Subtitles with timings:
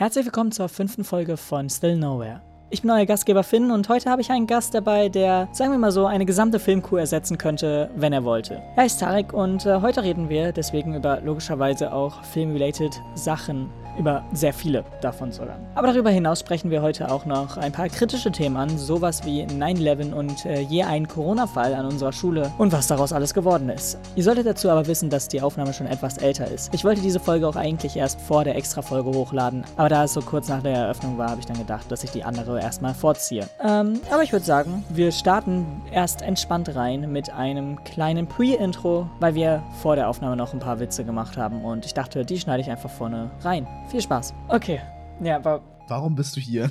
[0.00, 2.40] Herzlich willkommen zur fünften Folge von Still Nowhere.
[2.70, 5.78] Ich bin euer Gastgeber Finn und heute habe ich einen Gast dabei, der, sagen wir
[5.78, 8.62] mal so, eine gesamte Filmcrew ersetzen könnte, wenn er wollte.
[8.76, 13.68] Er ist Tarek und äh, heute reden wir deswegen über logischerweise auch film-related Sachen
[14.00, 15.56] über sehr viele davon sogar.
[15.74, 19.44] Aber darüber hinaus sprechen wir heute auch noch ein paar kritische Themen an, sowas wie
[19.44, 23.98] 9-11 und äh, je ein Corona-Fall an unserer Schule und was daraus alles geworden ist.
[24.16, 26.72] Ihr solltet dazu aber wissen, dass die Aufnahme schon etwas älter ist.
[26.74, 30.22] Ich wollte diese Folge auch eigentlich erst vor der Extra-Folge hochladen, aber da es so
[30.22, 33.46] kurz nach der Eröffnung war, habe ich dann gedacht, dass ich die andere erstmal vorziehe.
[33.62, 39.34] Ähm, aber ich würde sagen, wir starten erst entspannt rein mit einem kleinen Pre-Intro, weil
[39.34, 42.62] wir vor der Aufnahme noch ein paar Witze gemacht haben und ich dachte, die schneide
[42.62, 43.66] ich einfach vorne rein.
[43.90, 44.34] Viel Spaß.
[44.46, 44.80] Okay.
[45.20, 45.64] Ja, aber.
[45.88, 46.70] Warum bist du hier?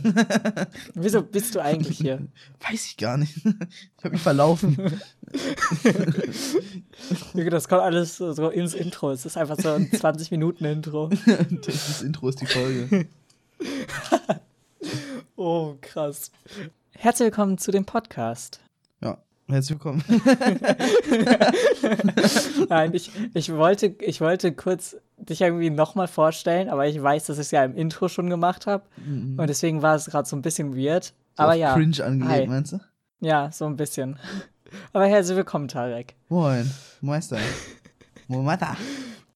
[0.93, 2.25] Wieso bist du eigentlich hier?
[2.61, 3.35] Weiß ich gar nicht.
[3.97, 4.77] Ich habe mich verlaufen.
[7.35, 9.11] das kommt alles so ins Intro.
[9.11, 11.09] Es ist einfach so ein 20-Minuten-Intro.
[11.65, 13.07] das Intro ist die Folge.
[15.35, 16.31] oh, krass.
[16.91, 18.61] Herzlich willkommen zu dem Podcast.
[19.49, 20.03] Herzlich willkommen.
[22.69, 27.37] Nein, ich, ich, wollte, ich wollte kurz dich irgendwie nochmal vorstellen, aber ich weiß, dass
[27.37, 28.83] ich es ja im Intro schon gemacht habe.
[28.97, 29.39] Mhm.
[29.39, 31.05] Und deswegen war es gerade so ein bisschen weird.
[31.37, 31.73] So aber ja.
[31.73, 32.47] Cringe angelegt, hi.
[32.47, 32.79] meinst du?
[33.19, 34.17] Ja, so ein bisschen.
[34.93, 36.15] Aber herzlich willkommen, Tarek.
[36.29, 36.69] Moin,
[37.01, 37.39] Meister.
[38.27, 38.77] Momata.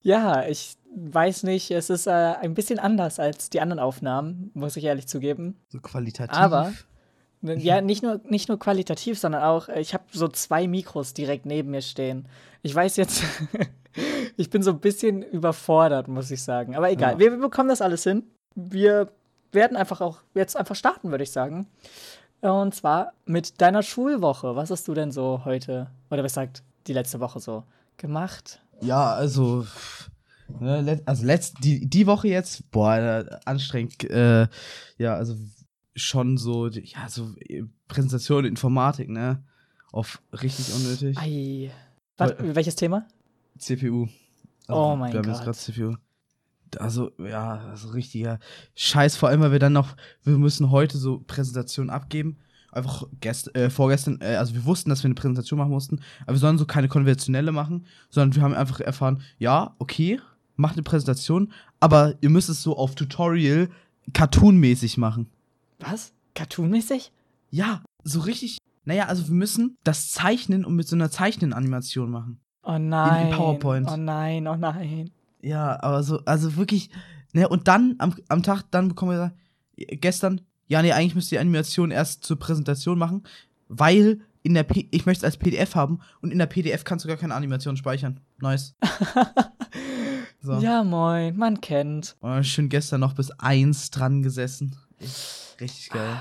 [0.02, 4.76] Ja, ich weiß nicht, es ist äh, ein bisschen anders als die anderen Aufnahmen, muss
[4.76, 5.56] ich ehrlich zugeben.
[5.70, 6.36] So qualitativ.
[6.36, 6.72] Aber
[7.42, 11.70] ja, nicht nur, nicht nur qualitativ, sondern auch, ich habe so zwei Mikros direkt neben
[11.72, 12.26] mir stehen.
[12.62, 13.22] Ich weiß jetzt,
[14.36, 16.76] ich bin so ein bisschen überfordert, muss ich sagen.
[16.76, 17.18] Aber egal, ja.
[17.18, 18.24] wir, wir bekommen das alles hin.
[18.54, 19.10] Wir
[19.52, 21.66] werden einfach auch jetzt einfach starten, würde ich sagen.
[22.40, 24.54] Und zwar mit deiner Schulwoche.
[24.56, 27.64] Was hast du denn so heute, oder was sagt die letzte Woche so
[27.96, 28.60] gemacht?
[28.80, 29.66] Ja, also,
[30.60, 34.04] ne, also letzt, die, die Woche jetzt, boah, äh, anstrengend.
[34.04, 34.48] Äh,
[34.98, 35.36] ja, also
[35.94, 39.42] schon so, ja, so äh, Präsentation Informatik, ne?
[39.92, 41.16] Auf richtig unnötig.
[41.16, 41.70] Ei.
[42.16, 43.06] Warte, welches Thema?
[43.58, 44.08] CPU.
[44.66, 45.26] Also, oh mein wir Gott.
[45.26, 45.96] Wir haben jetzt gerade CPU.
[46.78, 48.38] Also, ja, also richtiger
[48.74, 52.38] Scheiß, vor allem, weil wir dann noch, wir müssen heute so Präsentationen abgeben.
[52.72, 56.32] Einfach gest, äh, vorgestern, äh, also wir wussten, dass wir eine Präsentation machen mussten, aber
[56.32, 60.20] wir sollen so keine konventionelle machen, sondern wir haben einfach erfahren, ja, okay,
[60.56, 63.68] macht eine Präsentation, aber ihr müsst es so auf Tutorial
[64.12, 65.30] cartoonmäßig machen.
[65.78, 66.12] Was?
[66.34, 67.12] Cartoonmäßig?
[67.50, 68.58] Ja, so richtig.
[68.84, 72.40] Naja, also wir müssen das zeichnen und mit so einer Zeichnenanimation machen.
[72.64, 73.26] Oh nein.
[73.26, 73.88] In, in PowerPoint.
[73.90, 75.10] Oh nein, oh nein.
[75.42, 76.90] Ja, aber so, also wirklich,
[77.32, 79.32] ne, und dann am, am Tag, dann bekommen wir
[79.96, 83.24] gestern, ja, nee, eigentlich müsst ihr die Animation erst zur Präsentation machen,
[83.68, 87.04] weil in der P ich möchte es als PDF haben und in der PDF kannst
[87.04, 88.20] du gar keine Animation speichern.
[88.40, 88.74] Nice.
[90.40, 90.54] so.
[90.58, 92.16] Ja, moin, man kennt.
[92.20, 94.76] Und schön gestern noch bis eins dran gesessen.
[94.98, 96.20] Ich Richtig geil.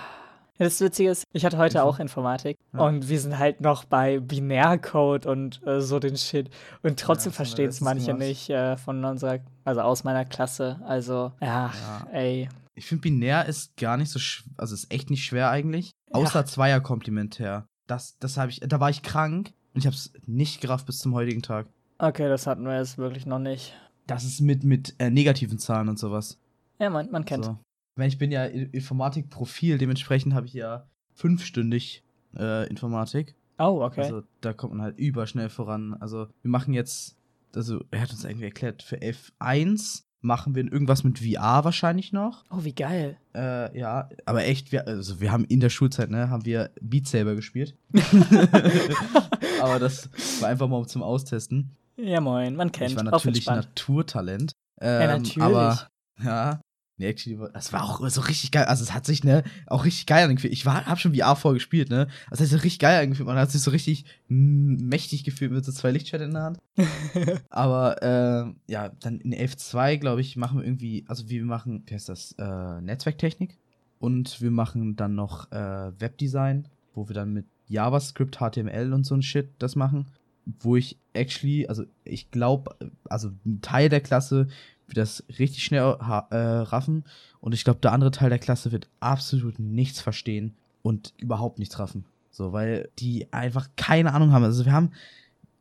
[0.60, 2.82] Ja, das Witzige ist, ich hatte heute auch Informatik ja.
[2.82, 6.52] und wir sind halt noch bei Binärcode und äh, so den Shit.
[6.84, 10.80] Und trotzdem ja, verstehen es manche nicht äh, von unserer, also aus meiner Klasse.
[10.86, 12.08] Also, ja, ja.
[12.12, 12.50] ey.
[12.76, 14.20] Ich finde, binär ist gar nicht so,
[14.58, 15.92] also ist echt nicht schwer eigentlich.
[16.12, 17.66] Außer Zweierkomplementär.
[17.88, 21.00] Das, das habe ich, da war ich krank und ich habe es nicht gerafft bis
[21.00, 21.66] zum heutigen Tag.
[21.98, 23.74] Okay, das hatten wir jetzt wirklich noch nicht.
[24.06, 26.38] Das ist mit, mit äh, negativen Zahlen und sowas.
[26.78, 27.46] Ja, man, man kennt.
[27.46, 27.58] So
[27.98, 32.04] ich bin ja Informatikprofil, dementsprechend habe ich ja fünfstündig
[32.38, 33.36] äh, Informatik.
[33.60, 34.02] Oh, okay.
[34.02, 35.96] Also da kommt man halt überschnell voran.
[36.00, 37.16] Also wir machen jetzt,
[37.56, 42.46] also er hat uns irgendwie erklärt, für F1 machen wir irgendwas mit VR wahrscheinlich noch.
[42.50, 43.18] Oh, wie geil.
[43.36, 47.08] Äh, ja, aber echt, wir, also wir haben in der Schulzeit, ne, haben wir Beat
[47.08, 47.76] Saber gespielt.
[49.62, 50.10] aber das
[50.42, 51.72] war einfach mal zum Austesten.
[51.98, 52.92] Ja, moin, man kennt.
[52.92, 54.54] Ich war natürlich Naturtalent.
[54.82, 55.42] Ähm, ja, natürlich.
[55.42, 55.88] Aber,
[56.24, 56.60] ja,
[56.98, 58.66] Nee, actually, das war auch so richtig geil.
[58.66, 60.54] Also, es hat sich, ne, auch richtig geil angefühlt.
[60.54, 62.08] Ich war, hab schon VR vorgespielt, ne.
[62.30, 63.26] Das hat sich richtig geil angefühlt.
[63.26, 66.60] Man hat sich so richtig mächtig gefühlt mit so zwei Lichtschwertern in der Hand.
[67.50, 71.96] Aber, äh, ja, dann in 11.2, glaube ich, machen wir irgendwie, also, wir machen, wie
[71.96, 73.58] heißt das, äh, Netzwerktechnik.
[73.98, 79.16] Und wir machen dann noch, äh, Webdesign, wo wir dann mit JavaScript, HTML und so
[79.16, 80.12] ein Shit das machen.
[80.46, 82.76] Wo ich actually, also, ich glaube,
[83.06, 84.48] also, ein Teil der Klasse
[84.96, 87.04] wird das richtig schnell äh, raffen.
[87.40, 91.80] Und ich glaube, der andere Teil der Klasse wird absolut nichts verstehen und überhaupt nichts
[91.80, 92.06] raffen.
[92.30, 94.44] So, weil die einfach keine Ahnung haben.
[94.44, 94.92] Also wir haben,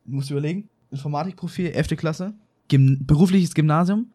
[0.05, 1.97] muss überlegen, Informatikprofil, 11.
[1.97, 2.33] Klasse,
[2.67, 4.11] Gym berufliches Gymnasium.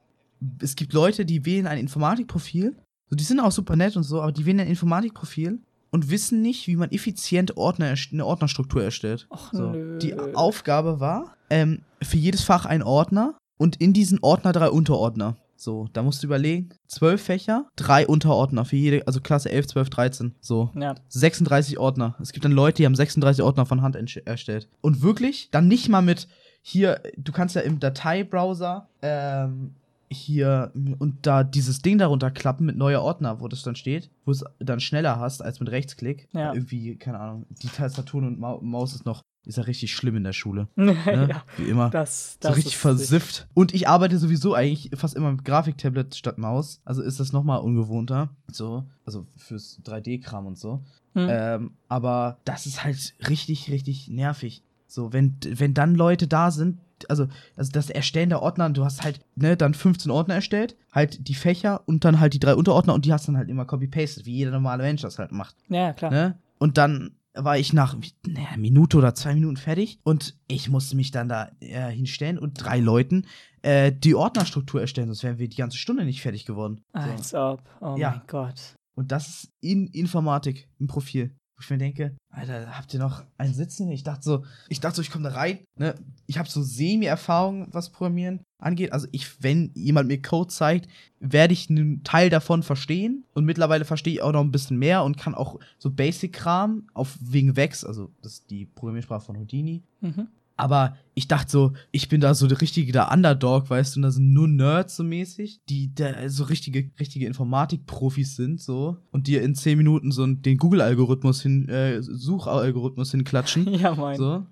[0.60, 2.76] Es gibt Leute, die wählen ein Informatikprofil.
[3.10, 5.58] So, die sind auch super nett und so, aber die wählen ein Informatikprofil
[5.90, 9.26] und wissen nicht, wie man effizient Ordner, eine Ordnerstruktur erstellt.
[9.30, 9.72] Och, so.
[9.98, 15.36] Die Aufgabe war, ähm, für jedes Fach ein Ordner und in diesen Ordner drei Unterordner.
[15.56, 19.90] So, da musst du überlegen, zwölf Fächer, drei Unterordner für jede, also Klasse 11, 12,
[19.90, 20.34] 13.
[20.40, 20.94] So, Ja.
[21.08, 22.14] 36 Ordner.
[22.22, 24.68] Es gibt dann Leute, die haben 36 Ordner von Hand erstellt.
[24.80, 26.28] Und wirklich, dann nicht mal mit
[26.62, 29.74] hier, du kannst ja im Dateibrowser ähm,
[30.10, 34.30] hier und da dieses Ding darunter klappen mit neuer Ordner, wo das dann steht, wo
[34.30, 36.28] es dann schneller hast als mit Rechtsklick.
[36.32, 36.54] Ja.
[36.54, 40.24] Irgendwie, keine Ahnung, die Tastatur und Mau Maus ist noch, ist ja richtig schlimm in
[40.24, 40.68] der Schule.
[40.76, 40.84] ja.
[40.84, 41.42] Ne?
[41.56, 41.90] Wie immer.
[41.90, 43.48] Das, So das richtig ist versifft.
[43.54, 46.80] Und ich arbeite sowieso eigentlich fast immer mit Grafiktablet statt Maus.
[46.84, 48.30] Also ist das nochmal ungewohnter.
[48.50, 48.84] So.
[49.04, 50.84] Also fürs 3D-Kram und so.
[51.14, 51.26] Hm.
[51.30, 54.62] Ähm, aber das ist halt richtig, richtig nervig.
[54.86, 56.78] So, wenn, wenn dann Leute da sind,
[57.08, 61.28] also, also das Erstellen der Ordner, du hast halt, ne, dann 15 Ordner erstellt, halt
[61.28, 64.26] die Fächer und dann halt die drei Unterordner und die hast dann halt immer copy-pasted,
[64.26, 65.56] wie jeder normale Mensch das halt macht.
[65.68, 66.10] ja, klar.
[66.10, 66.38] Ne?
[66.58, 67.94] Und dann war ich nach
[68.26, 72.54] ne, Minute oder zwei Minuten fertig und ich musste mich dann da äh, hinstellen und
[72.54, 73.26] drei Leuten
[73.62, 76.80] äh, die Ordnerstruktur erstellen, sonst wären wir die ganze Stunde nicht fertig geworden.
[76.92, 77.00] So.
[77.00, 77.62] Als ob.
[77.80, 78.10] Oh Ja.
[78.10, 78.74] mein Gott.
[78.96, 81.30] Und das ist in Informatik im Profil.
[81.58, 83.90] Wo ich mir denke, Alter, habt ihr noch einen sitzen?
[83.90, 85.96] Ich dachte so, ich dachte so, ich komme da rein, ne?
[86.26, 88.92] Ich habe so Semi-Erfahrung, was Programmieren angeht.
[88.92, 90.88] Also ich, wenn jemand mir Code zeigt,
[91.18, 93.24] werde ich einen Teil davon verstehen.
[93.34, 97.18] Und mittlerweile verstehe ich auch noch ein bisschen mehr und kann auch so Basic-Kram auf
[97.20, 99.82] wegen Vex, also das ist die Programmiersprache von Houdini.
[100.00, 100.28] Mhm.
[100.58, 104.02] Aber ich dachte so, ich bin da so der richtige der Underdog, weißt du, und
[104.02, 109.28] da sind nur Nerds so mäßig, die da so richtige, richtige Informatik-Profis sind, so, und
[109.28, 113.72] dir in 10 Minuten so den Google-Algorithmus hin, äh, Suchalgorithmus hinklatschen.
[113.78, 114.16] Ja, mein.
[114.16, 114.46] so.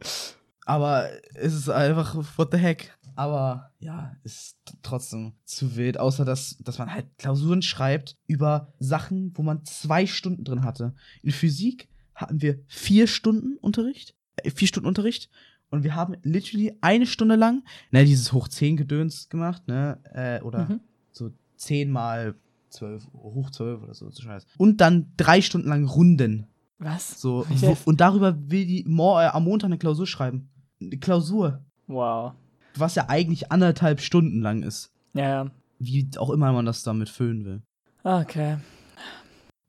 [0.64, 2.97] Aber es ist einfach, what the heck.
[3.17, 9.32] Aber ja, ist trotzdem zu wild, außer dass, dass man halt Klausuren schreibt über Sachen,
[9.35, 10.94] wo man zwei Stunden drin hatte.
[11.23, 15.31] In Physik hatten wir vier Stunden Unterricht, äh, vier Stunden Unterricht
[15.76, 20.43] und wir haben literally eine Stunde lang, ne, dieses hoch 10 Gedöns gemacht, ne, äh,
[20.43, 20.81] oder Mhm.
[21.12, 22.34] so 10 mal
[22.70, 24.46] 12, hoch 12 oder so, so Scheiß.
[24.58, 26.46] Und dann drei Stunden lang Runden.
[26.78, 27.20] Was?
[27.20, 30.50] So, wo, und darüber will die mor äh, am Montag eine Klausur schreiben.
[30.81, 32.32] Eine Klausur, Wow.
[32.75, 34.90] was ja eigentlich anderthalb Stunden lang ist.
[35.14, 35.50] Ja, ja.
[35.78, 37.62] Wie auch immer man das damit füllen will.
[38.02, 38.58] Okay.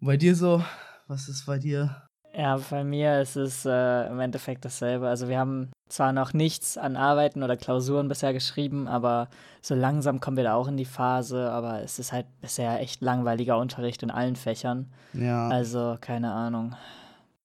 [0.01, 0.63] Bei dir so,
[1.07, 2.06] was ist bei dir?
[2.37, 5.07] Ja, bei mir ist es äh, im Endeffekt dasselbe.
[5.07, 9.27] Also wir haben zwar noch nichts an Arbeiten oder Klausuren bisher geschrieben, aber
[9.59, 11.49] so langsam kommen wir da auch in die Phase.
[11.49, 14.85] Aber es ist halt bisher echt langweiliger Unterricht in allen Fächern.
[15.13, 15.47] Ja.
[15.47, 16.75] Also keine Ahnung.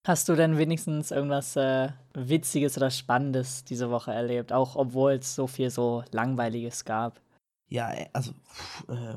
[0.05, 4.53] Hast du denn wenigstens irgendwas äh, Witziges oder Spannendes diese Woche erlebt?
[4.53, 7.19] Auch obwohl es so viel so Langweiliges gab.
[7.69, 9.15] Ja, äh, also, pff, äh,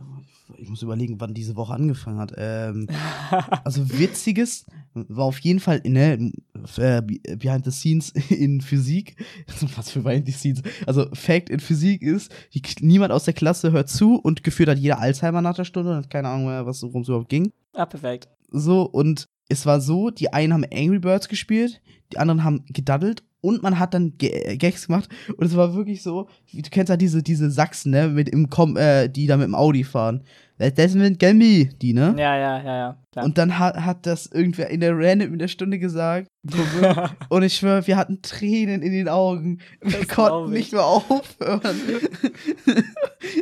[0.59, 2.33] ich muss überlegen, wann diese Woche angefangen hat.
[2.37, 2.87] Ähm,
[3.65, 4.65] also, witziges
[4.95, 6.33] war auf jeden Fall ne,
[6.79, 9.17] äh, be- Behind the Scenes in Physik.
[9.77, 10.63] Was für Behind the Scenes?
[10.87, 14.79] Also, Fact in Physik ist, die, niemand aus der Klasse hört zu und gefühlt hat
[14.79, 17.53] jeder Alzheimer nach der Stunde und hat keine Ahnung mehr, was worum es überhaupt ging.
[17.75, 18.29] ah, perfekt.
[18.51, 21.81] So, und es war so, die einen haben Angry Birds gespielt,
[22.13, 25.75] die anderen haben gedaddelt und man hat dann G äh, Gags gemacht und es war
[25.75, 29.27] wirklich so, wie- du kennst ja diese, diese Sachsen, ne, mit im Com äh, die
[29.27, 30.23] da mit dem Audi fahren.
[30.59, 32.15] Das sind Gambi, die, ne?
[32.17, 33.03] Ja, ja, ja, ja.
[33.13, 33.25] Klar.
[33.27, 36.29] Und dann hat, hat das irgendwer in der Random in der Stunde gesagt.
[37.29, 39.59] und ich schwöre, wir hatten Tränen in den Augen.
[39.83, 41.61] Wir Das konnten nicht mehr aufhören.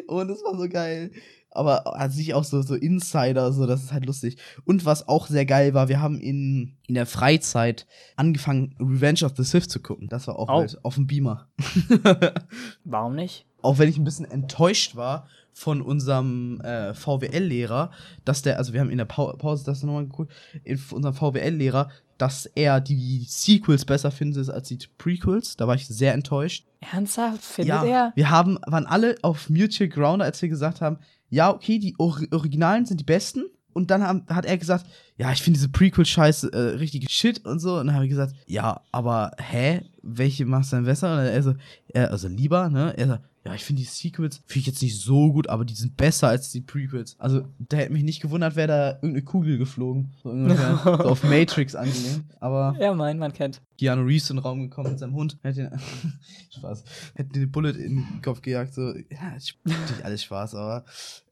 [0.09, 1.13] und es war so geil.
[1.55, 4.37] Aber an sich auch so, so Insider, so, das ist halt lustig.
[4.65, 9.33] Und was auch sehr geil war, wir haben in, in der Freizeit angefangen, Revenge of
[9.37, 10.09] the Sith zu gucken.
[10.09, 10.61] Das war auch Oh.
[10.61, 10.85] wild.
[10.85, 11.49] Auf dem Beamer.
[12.85, 13.47] Warum nicht?
[13.63, 17.91] auch wenn ich ein bisschen enttäuscht war von unserem äh, VWL-Lehrer,
[18.27, 20.33] dass der, also wir haben in der Pau Pause das nochmal geguckt,
[20.65, 25.57] in unserem VWL-Lehrer, dass er die Sequels besser findet als die Prequels.
[25.57, 26.67] Da war ich sehr enttäuscht.
[26.93, 27.43] Ernsthaft?
[27.43, 28.13] Findet ja, er?
[28.15, 30.99] wir haben, waren alle auf Mutual Ground, als wir gesagt haben,
[31.35, 33.45] ja, okay, die Or Originalen sind die besten.
[33.73, 34.87] Und dann haben, hat er gesagt,
[35.17, 37.79] ja, ich finde diese Prequel-Scheiße äh, richtig shit und so.
[37.81, 39.83] Und dann habe ich gesagt, ja, aber hä?
[40.01, 41.13] Welche machst du denn besser?
[41.13, 41.55] Und er so,
[41.89, 42.95] äh, also lieber, ne?
[42.97, 45.75] Er so, ja, ich finde die Sequels, finde ich jetzt nicht so gut, aber die
[45.75, 47.15] sind besser als die Prequels.
[47.19, 50.15] Also, da hätte mich nicht gewundert, wäre da irgendeine Kugel geflogen.
[50.23, 50.81] So ungefähr.
[50.85, 52.25] so auf Matrix angelehnt.
[52.41, 53.61] Aber Ja, mein, man kennt.
[53.79, 55.37] Keanu Reeves in den Raum gekommen mit seinem Hund.
[55.43, 55.81] Hätte den,
[56.57, 56.85] Spaß.
[57.15, 58.73] Hätte den Bullet in den Kopf gejagt.
[58.73, 60.87] So, ja, ist natürlich alles Spaß, aber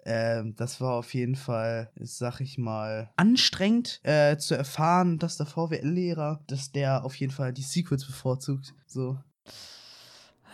[0.04, 5.46] ähm, das war auf jeden Fall, sag ich mal, anstrengend äh, zu erfahren, dass der
[5.46, 8.74] VWL-Lehrer, dass der auf jeden Fall die Sequels bevorzugt.
[8.86, 9.18] So.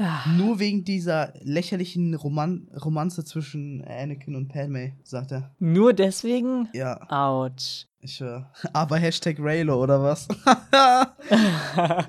[0.00, 5.50] Ah, Nur wegen dieser lächerlichen Roman Romanze zwischen Anakin und Padme, sagt er.
[5.58, 6.68] Nur deswegen?
[6.72, 7.86] Ja, Autsch.
[8.00, 8.48] ich höre.
[8.72, 10.28] Aber Hashtag Raylo oder was?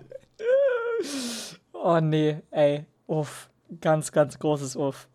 [1.73, 2.85] oh nee, ey.
[3.07, 3.49] Uff.
[3.81, 5.07] Ganz, ganz großes Uff.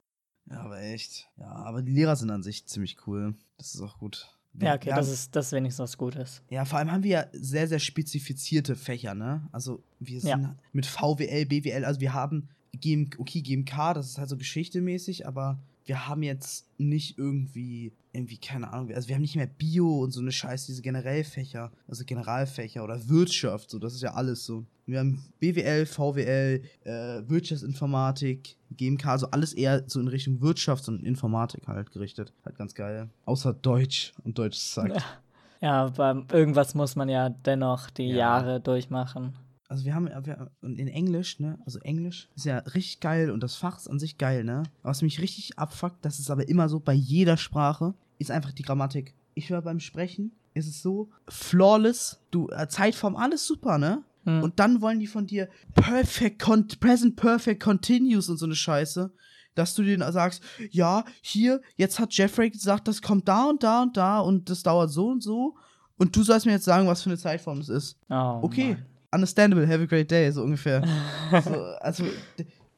[0.50, 1.28] Ja, aber echt.
[1.38, 3.34] Ja, aber die Lehrer sind an sich ziemlich cool.
[3.58, 4.30] Das ist auch gut.
[4.60, 6.42] Ja, okay, wir das ist, das wenigstens was Gutes.
[6.50, 9.48] Ja, vor allem haben wir ja sehr, sehr spezifizierte Fächer, ne?
[9.50, 10.54] Also wir sind Ja.
[10.72, 15.58] mit VWL, BWL, also wir haben GM, okay, GMK, das ist halt so geschichtemäßig, aber
[15.86, 20.12] wir haben jetzt nicht irgendwie, irgendwie, keine Ahnung, also wir haben nicht mehr Bio und
[20.12, 24.64] so eine Scheiße, diese Generellfächer, also Generalfächer oder Wirtschaft, so, das ist ja alles so.
[24.86, 26.90] Wir haben BWL, VWL, äh,
[27.28, 32.32] Wirtschaftsinformatik, GMK, also alles eher so in Richtung Wirtschaft und Informatik halt gerichtet.
[32.44, 33.08] Halt ganz geil.
[33.24, 35.02] Außer Deutsch und Deutsch sagt.
[35.60, 38.16] Ja, aber irgendwas muss man ja dennoch die Ja.
[38.16, 39.34] Jahre durchmachen.
[39.68, 43.42] Also wir haben, wir, und in Englisch, ne, also Englisch ist ja richtig geil und
[43.42, 44.62] das Fach ist an sich geil, ne.
[44.82, 48.62] Was mich richtig abfuckt, das ist aber immer so bei jeder Sprache, ist einfach die
[48.62, 49.14] Grammatik.
[49.34, 54.02] Ich höre beim Sprechen, ist es so flawless, du, äh, Zeitform, alles super, ne.
[54.24, 54.42] Hm.
[54.42, 59.12] Und dann wollen die von dir perfect, con present perfect continuous und so eine Scheiße,
[59.54, 63.82] dass du denen sagst, ja, hier, jetzt hat Jeffrey gesagt, das kommt da und da
[63.82, 65.56] und da und das dauert so und so.
[65.96, 67.96] Und du sollst mir jetzt sagen, was für eine Zeitform es ist.
[68.10, 68.86] oh, Okay, Mann.
[69.14, 70.82] Understandable, have a great day, so ungefähr.
[71.44, 72.04] so, also,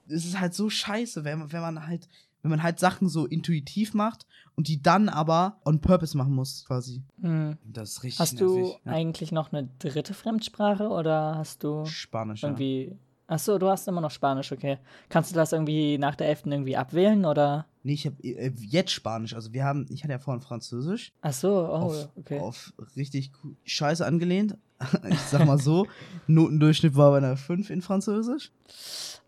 [0.09, 2.09] es ist halt so scheiße, wenn, man- wenn man halt,
[2.43, 6.65] wenn man halt Sachen so intuitiv macht und die dann aber on purpose machen muss,
[6.67, 7.03] quasi.
[7.21, 7.57] Hm.
[7.65, 8.81] Das ist richtig Hast du nervig.
[8.85, 8.93] Ja.
[8.93, 12.51] eigentlich noch eine dritte Fremdsprache oder hast du Spanisch, ja.
[12.51, 12.97] irgendwie.
[13.29, 14.79] Achso, du hast immer noch Spanisch, okay.
[15.09, 16.47] Kannst du das irgendwie nach der 11.
[16.47, 17.67] irgendwie abwählen oder?
[17.83, 19.35] Nee, ich habe äh, jetzt Spanisch.
[19.35, 21.13] Also wir haben, ich hatte ja vorhin Französisch.
[21.23, 22.39] Achso, oh, auf, okay.
[22.39, 23.33] auf richtig
[23.65, 24.57] Scheiße angelehnt.
[25.11, 25.87] ich sag mal so,
[26.27, 28.51] Notendurchschnitt war bei einer 5 in Französisch.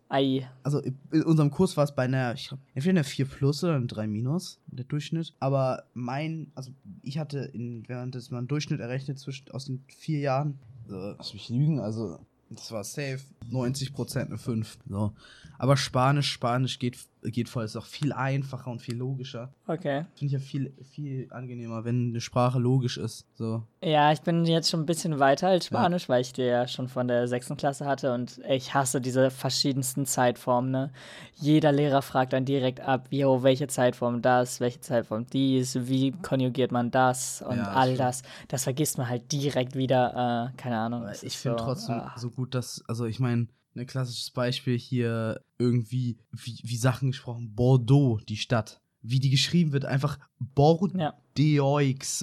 [0.09, 0.49] Ei.
[0.63, 3.75] Also in unserem Kurs war es bei einer, ich glaube, entweder eine 4 plus oder
[3.75, 5.35] eine 3 minus, der Durchschnitt.
[5.39, 6.71] Aber mein, also
[7.03, 11.15] ich hatte, in, während das mal einen Durchschnitt errechnet zwischen aus den vier Jahren, also,
[11.17, 13.19] lass mich lügen, also das war safe
[13.51, 14.79] 90% eine 5.
[14.89, 15.13] So.
[15.59, 19.53] Aber Spanisch, Spanisch geht, geht voll, ist auch viel einfacher und viel logischer.
[19.67, 20.05] Okay.
[20.15, 23.25] Finde ich ja viel, viel angenehmer, wenn eine Sprache logisch ist.
[23.35, 23.63] So.
[23.83, 26.87] Ja, ich bin jetzt schon ein bisschen weiter als Spanisch, weil ich die ja schon
[26.87, 30.71] von der sechsten Klasse hatte und ich hasse diese verschiedensten Zeitformen.
[30.71, 30.91] Ne?
[31.35, 36.71] Jeder Lehrer fragt dann direkt ab, jo, welche Zeitform das, welche Zeitform dies, wie konjugiert
[36.71, 38.23] man das und Ja, all das.
[38.47, 41.05] Das vergisst man halt direkt wieder, äh, keine Ahnung.
[41.21, 42.13] Ich finde so, trotzdem ah.
[42.17, 47.53] so gut, dass, also ich meine, ein klassisches Beispiel hier irgendwie, wie, wie Sachen gesprochen,
[47.55, 48.81] Bordeaux, die Stadt.
[49.01, 50.93] Wie die geschrieben wird, einfach Bordeaux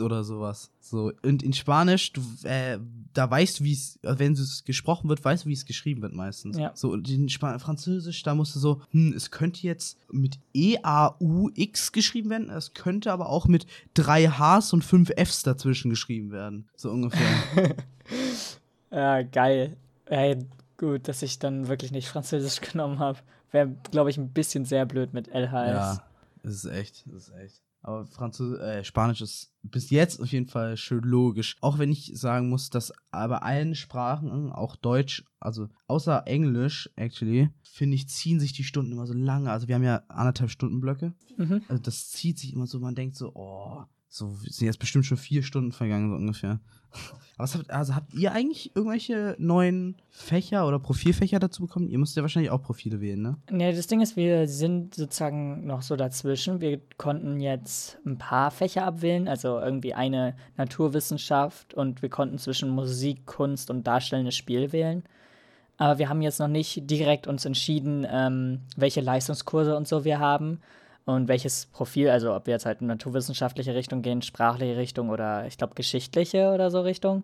[0.05, 0.71] oder sowas.
[0.79, 2.79] So, und in Spanisch, du, äh,
[3.15, 6.12] da weißt du, wie es, wenn es gesprochen wird, weißt du, wie es geschrieben wird
[6.12, 6.59] meistens.
[6.59, 6.73] Ja.
[6.75, 11.93] So, und in Span Französisch, da musst du so, hm, es könnte jetzt mit E-A-U-X
[11.93, 16.69] geschrieben werden, es könnte aber auch mit drei Hs und fünf Fs dazwischen geschrieben werden.
[16.76, 17.26] So ungefähr.
[18.91, 19.76] Ja, geil.
[20.07, 20.38] Ey,
[20.76, 23.18] gut, dass ich dann wirklich nicht Französisch genommen habe.
[23.50, 25.52] Wäre, glaube ich, ein bisschen sehr blöd mit LHS.
[25.52, 26.02] Ja,
[26.42, 27.62] es ist echt, es ist echt.
[27.83, 31.56] Aber Französisch, äh, Spanisch ist bis jetzt auf jeden Fall schön logisch.
[31.61, 37.50] Auch wenn ich sagen muss, dass bei allen Sprachen, auch Deutsch, also außer Englisch, actually,
[37.62, 39.52] finde ich, ziehen sich die Stunden immer so lange.
[39.52, 41.14] Also wir haben ja anderthalb Stunden Blöcke.
[41.37, 41.62] Mhm.
[41.68, 43.85] Also das zieht sich immer so, man denkt so, oh,
[44.16, 46.61] so sind jetzt bestimmt schon vier Stunden vergangen, so ungefähr.
[47.37, 51.88] Was habt, also habt ihr eigentlich irgendwelche neuen Fächer oder Profilfächer dazu bekommen?
[51.88, 53.37] Ihr müsst ja wahrscheinlich auch Profile wählen, ne?
[53.50, 56.62] Ja, das Ding ist, wir sind sozusagen noch so dazwischen.
[56.62, 62.70] Wir konnten jetzt ein paar Fächer abwählen, also irgendwie eine Naturwissenschaft und wir konnten zwischen
[62.70, 65.02] Musik, Kunst und darstellendes Spiel wählen.
[65.76, 70.18] Aber wir haben jetzt noch nicht direkt uns entschieden, ähm, welche Leistungskurse und so wir
[70.18, 70.61] haben
[71.06, 75.46] und welches Profil, also ob wir jetzt halt in naturwissenschaftliche Richtung gehen, sprachliche Richtung oder
[75.46, 77.22] ich glaube geschichtliche oder so Richtung.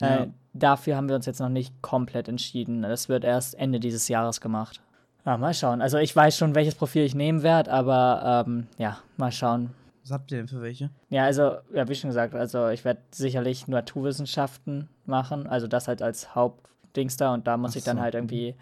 [0.00, 0.22] Ja.
[0.22, 2.82] Äh, dafür haben wir uns jetzt noch nicht komplett entschieden.
[2.82, 4.80] Das wird erst Ende dieses Jahres gemacht.
[5.24, 5.82] Ja, mal schauen.
[5.82, 9.70] Also ich weiß schon, welches Profil ich nehmen werde, aber ähm, ja, mal schauen.
[10.04, 10.90] Was habt ihr denn für welche?
[11.10, 16.00] Ja, also, ja, wie schon gesagt, also ich werde sicherlich Naturwissenschaften machen, also das halt
[16.00, 18.20] als Hauptdings da und da muss Ach ich dann so, halt mhm.
[18.20, 18.54] irgendwie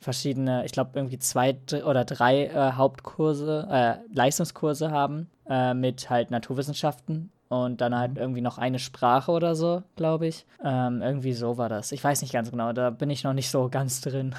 [0.00, 6.30] verschiedene, ich glaube irgendwie zwei oder drei äh, Hauptkurse, äh, Leistungskurse haben äh, mit halt
[6.30, 7.96] Naturwissenschaften und dann Mhm.
[7.96, 10.46] halt irgendwie noch eine Sprache oder so, glaube ich.
[10.64, 11.92] Ähm, irgendwie so war das.
[11.92, 14.34] Ich weiß nicht ganz genau, da bin ich noch nicht so ganz drin.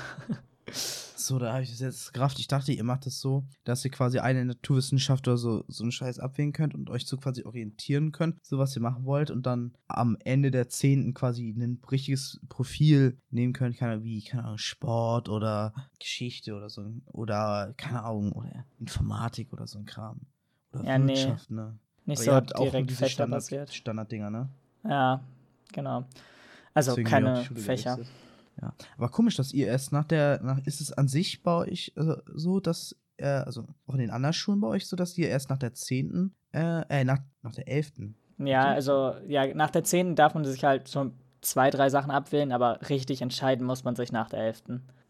[1.27, 2.39] So, da habe ich das jetzt gerafft.
[2.39, 5.91] Ich dachte, ihr macht das so, dass ihr quasi eine Naturwissenschaft oder so, so einen
[5.91, 9.45] Scheiß abwählen könnt und euch so quasi orientieren könnt, so was ihr machen wollt und
[9.45, 14.45] dann am Ende der Zehnten quasi ein richtiges Profil nehmen könnt, keine Ahnung, wie, keine
[14.45, 20.21] Ahnung, Sport oder Geschichte oder so, oder, keine Ahnung, oder Informatik oder so ein Kram.
[20.71, 21.13] Oder Ja, nee.
[21.13, 21.77] Wirtschaft, ne?
[22.05, 23.73] Nicht Aber so direkt diese Standard.
[23.73, 24.49] Standarddinger, ne?
[24.85, 25.21] Ja,
[25.73, 26.05] genau.
[26.73, 27.97] Also Deswegen keine Fächer.
[27.97, 28.07] gewechselt.
[28.61, 28.73] Ja.
[28.97, 32.15] Aber komisch, dass ihr erst nach der, nach, ist es an sich bei euch äh,
[32.33, 35.49] so, dass äh, also auch in den anderen Schulen bei euch so, dass die erst
[35.49, 37.93] nach der 10., äh, äh, nach, nach der 11.
[38.39, 40.15] Ja, also ja, nach der 10.
[40.15, 41.11] darf man sich halt so
[41.41, 44.63] zwei, drei Sachen abwählen, aber richtig entscheiden muss man sich nach der 11.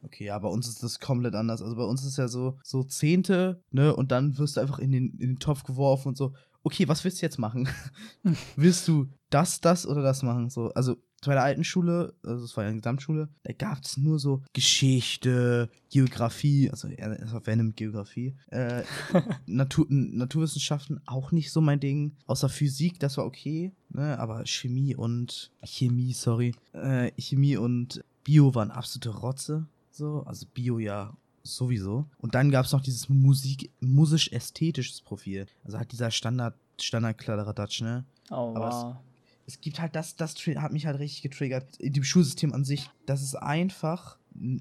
[0.03, 1.61] Okay, ja, bei uns ist das komplett anders.
[1.61, 4.91] Also bei uns ist ja so, so Zehnte, ne, und dann wirst du einfach in
[4.91, 7.67] den, in den Topf geworfen und so, okay, was willst du jetzt machen?
[8.55, 10.49] willst du das, das oder das machen?
[10.49, 13.97] So, also bei der alten Schule, also es war ja eine Gesamtschule, da gab es
[13.97, 18.83] nur so Geschichte, Geografie, also war Venom Geografie, äh,
[19.45, 24.95] Natur, Naturwissenschaften auch nicht so mein Ding, außer Physik, das war okay, ne, aber Chemie
[24.95, 32.05] und Chemie, sorry, äh, Chemie und Bio waren absolute Rotze, so, also Bio ja sowieso.
[32.17, 38.05] Und dann gab es noch dieses Musik, musisch-ästhetisches Profil, also halt dieser Standard, Standard-Kladderadatsch, ne?
[38.29, 38.95] Oh, Aber wow.
[39.47, 41.77] Es gibt halt das, das hat mich halt richtig getriggert.
[41.77, 44.19] In dem Schulsystem an sich, das ist einfach,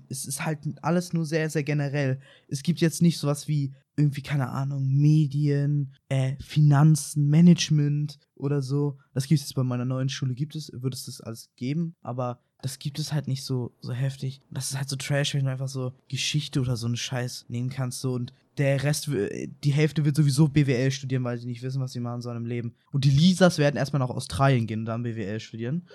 [0.08, 2.20] es ist halt alles nur sehr, sehr generell.
[2.48, 8.98] Es gibt jetzt nicht sowas wie irgendwie, keine Ahnung, Medien, äh, Finanzen, Management oder so.
[9.12, 12.40] Das gibt es bei meiner neuen Schule, gibt es, wird es das alles geben, aber
[12.66, 14.40] das gibt es halt nicht so, so heftig.
[14.50, 17.70] Das ist halt so trash, wenn du einfach so Geschichte oder so einen Scheiß nehmen
[17.70, 21.80] kannst, so und der Rest, die Hälfte wird sowieso BWL studieren, weil sie nicht wissen,
[21.80, 22.74] was sie machen sollen im Leben.
[22.90, 25.86] Und die Lisas werden erstmal nach Australien gehen und dann BWL studieren.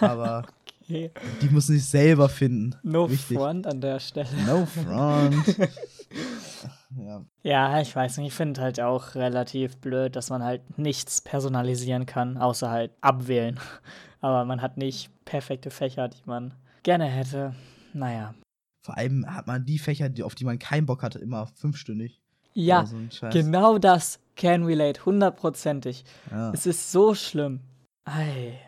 [0.00, 0.44] Aber
[0.82, 1.10] Okay.
[1.42, 2.74] die müssen sich selber finden.
[2.82, 3.36] No Wichtig.
[3.38, 4.28] front an der Stelle.
[4.46, 5.56] No front.
[6.96, 7.24] ja.
[7.42, 12.04] Ja, ich weiß nicht, ich finde halt auch relativ blöd, dass man halt nichts personalisieren
[12.06, 13.58] kann, außer halt abwählen.
[14.20, 17.54] Aber man hat nicht perfekte Fächer, die man gerne hätte.
[17.92, 18.34] Naja.
[18.84, 22.20] Vor allem hat man die Fächer, auf die man keinen Bock hatte, immer fünfstündig.
[22.54, 22.96] Ja, so
[23.30, 26.04] genau das can relate, hundertprozentig.
[26.30, 26.50] Ja.
[26.52, 27.60] Es ist so schlimm.
[28.04, 28.58] Ei.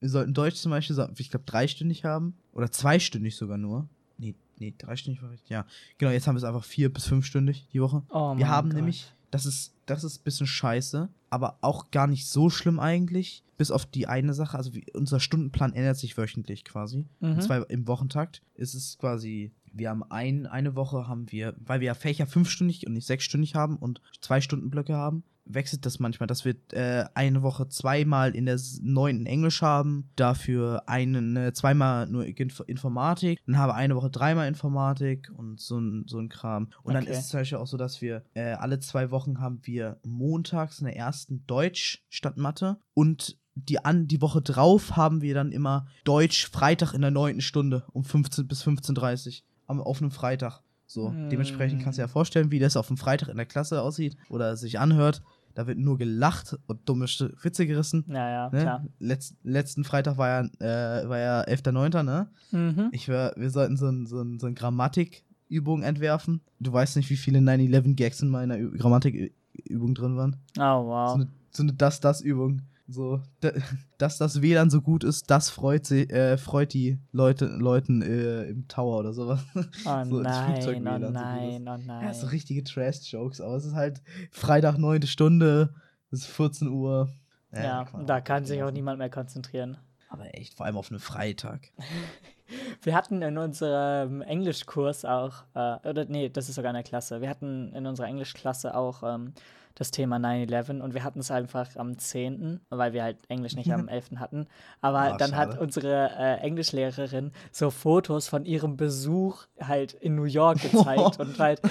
[0.00, 2.36] Wir sollten Deutsch zum Beispiel, ich glaube, dreistündig haben.
[2.52, 3.88] Oder zweistündig sogar nur.
[4.18, 5.50] Nee, nee, dreistündig war richtig.
[5.50, 5.66] Ja.
[5.98, 8.02] Genau, jetzt haben wir es einfach vier- bis fünfstündig die Woche.
[8.10, 8.76] Oh Wir haben Gott.
[8.76, 13.44] nämlich, das ist, das ist ein bisschen scheiße, aber auch gar nicht so schlimm eigentlich.
[13.56, 17.06] Bis auf die eine Sache, also wie, unser Stundenplan ändert sich wöchentlich quasi.
[17.20, 17.32] Mhm.
[17.32, 18.42] Und zwar im Wochentakt.
[18.54, 22.86] Es ist quasi, wir haben ein, eine Woche haben wir, weil wir ja Fächer fünfstündig
[22.86, 27.42] und nicht sechsstündig haben und zwei Stundenblöcke haben, wechselt das manchmal, dass wir äh, eine
[27.42, 33.58] Woche zweimal in der neunten Englisch haben, dafür einen, äh, zweimal nur Inf Informatik, dann
[33.58, 36.68] haben wir eine Woche dreimal Informatik und so ein, so ein Kram.
[36.82, 37.12] Und dann Okay.
[37.12, 40.78] ist es zum Beispiel auch so, dass wir äh, alle zwei Wochen haben wir montags
[40.80, 45.52] in der ersten Deutsch statt Mathe und die, an, die Woche drauf haben wir dann
[45.52, 50.62] immer Deutsch Freitag in der neunten Stunde um 15 bis 15.30 Uhr auf einem Freitag.
[50.86, 53.80] So, dementsprechend kannst du dir ja vorstellen, wie das auf dem Freitag in der Klasse
[53.82, 55.22] aussieht oder sich anhört.
[55.54, 58.04] Da wird nur gelacht und dumme Witze gerissen.
[58.08, 58.60] Ja, ja, Ne?
[58.60, 58.86] klar.
[59.00, 62.28] Letz, letzten Freitag war ja, äh, war ja 11.9., ne?
[62.52, 62.88] Mhm.
[62.92, 66.40] Ich wär, wir sollten so ein, so ein, so ein Grammatikübung entwerfen.
[66.60, 70.36] Du weißt nicht, wie viele 9-11-Gags in meiner Grammatikübung drin waren.
[70.58, 71.14] Oh, So wow.
[71.16, 72.62] eine, so eine Das-Das-Übung.
[72.92, 73.52] So, da-
[73.98, 78.44] dass das WLAN so gut ist, das freut, sie, äh, freut die Leute, Leuten äh,
[78.44, 79.40] im Tower oder sowas.
[79.86, 82.04] Oh so nein, oh WLAN so nein, oh nein.
[82.06, 85.02] Ja, so richtige Trash-Jokes, aber es ist halt Freitag, 9.
[85.06, 85.72] Stunde,
[86.10, 87.08] es ist 14 Uhr.
[87.52, 89.76] Ja, kann da kann sich auch niemand mehr konzentrieren.
[90.08, 91.68] Aber echt, vor allem auf einen Freitag.
[92.82, 97.20] Wir hatten in unserem Englischkurs auch, äh, oder nee, das ist sogar eine Klasse.
[97.20, 99.34] Wir hatten in unserer Englischklasse auch ähm,
[99.80, 103.72] das Thema 9-11 und wir hatten es einfach am 10., weil wir halt Englisch nicht
[103.72, 104.10] am 11.
[104.18, 104.46] hatten.
[104.82, 105.60] Aber Ah, dann hat schade.
[105.62, 111.62] unsere äh, Englischlehrerin so Fotos von ihrem Besuch halt in New York gezeigt und halt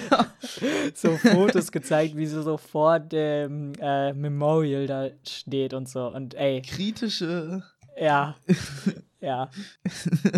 [0.95, 6.07] so Fotos gezeigt, wie sie so vor dem äh, Memorial da steht und so.
[6.07, 7.61] Und ey, Kritische.
[7.99, 8.35] ja,
[9.21, 9.49] ja.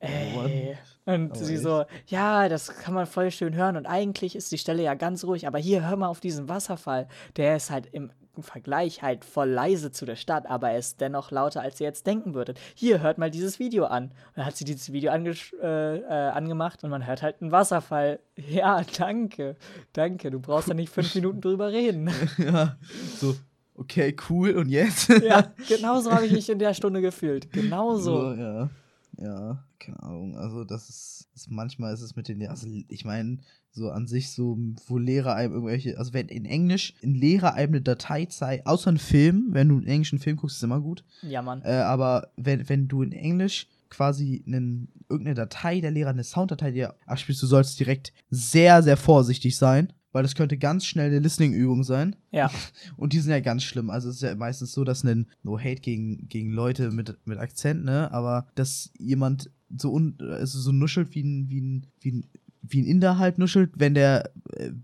[0.00, 0.50] Oh Mann.
[0.50, 0.76] Ey.
[1.04, 1.62] Und Aber sie echt?
[1.62, 3.76] so, ja, das kann man voll schön hören.
[3.76, 7.08] Und eigentlich ist die Stelle ja ganz ruhig, aber hier, hör mal auf diesen Wasserfall.
[7.36, 11.30] Der ist halt im Vergleich halt voll leise zu der Stadt, aber er ist dennoch
[11.32, 12.58] lauter, als ihr jetzt denken würdet.
[12.74, 14.04] Hier, hört mal dieses Video an.
[14.04, 17.52] Und dann hat sie dieses Video angesch- äh, äh, angemacht und man hört halt einen
[17.52, 18.20] Wasserfall.
[18.48, 19.56] Ja, danke.
[19.92, 20.30] Danke.
[20.30, 22.10] Du brauchst ja nicht fünf Minuten drüber reden.
[22.38, 22.76] ja,
[23.18, 23.34] so,
[23.74, 25.08] okay, cool, und jetzt?
[25.24, 27.52] ja, genauso habe ich mich in der Stunde gefühlt.
[27.52, 28.32] Genauso.
[28.34, 28.70] ja.
[29.18, 30.36] Ja, keine Ahnung.
[30.36, 33.38] Also, das ist, das manchmal ist es mit den, also ich meine,
[33.70, 37.74] so an sich, so, wo Lehrer einem irgendwelche, also wenn in Englisch ein Lehrer einem
[37.74, 41.04] eine Datei zeigt, außer ein Film, wenn du einen englischen Film guckst, ist immer gut.
[41.22, 41.62] Ja, Mann.
[41.62, 46.70] Äh, aber wenn, wenn du in Englisch quasi einen, irgendeine Datei, der Lehrer eine Sounddatei
[46.70, 51.18] dir abspielst, du sollst direkt sehr, sehr vorsichtig sein, weil das könnte ganz schnell eine
[51.18, 52.16] Listening-Übung sein.
[52.30, 52.50] Ja.
[52.96, 53.90] Und die sind ja ganz schlimm.
[53.90, 57.38] Also es ist ja meistens so, dass ein No Hate gegen, gegen Leute mit, mit
[57.38, 58.12] Akzent, ne?
[58.12, 62.26] Aber dass jemand so un, also so nuschelt wie ein, wie ein, wie ein
[62.62, 64.30] wie ein Inder halt nuschelt, wenn der,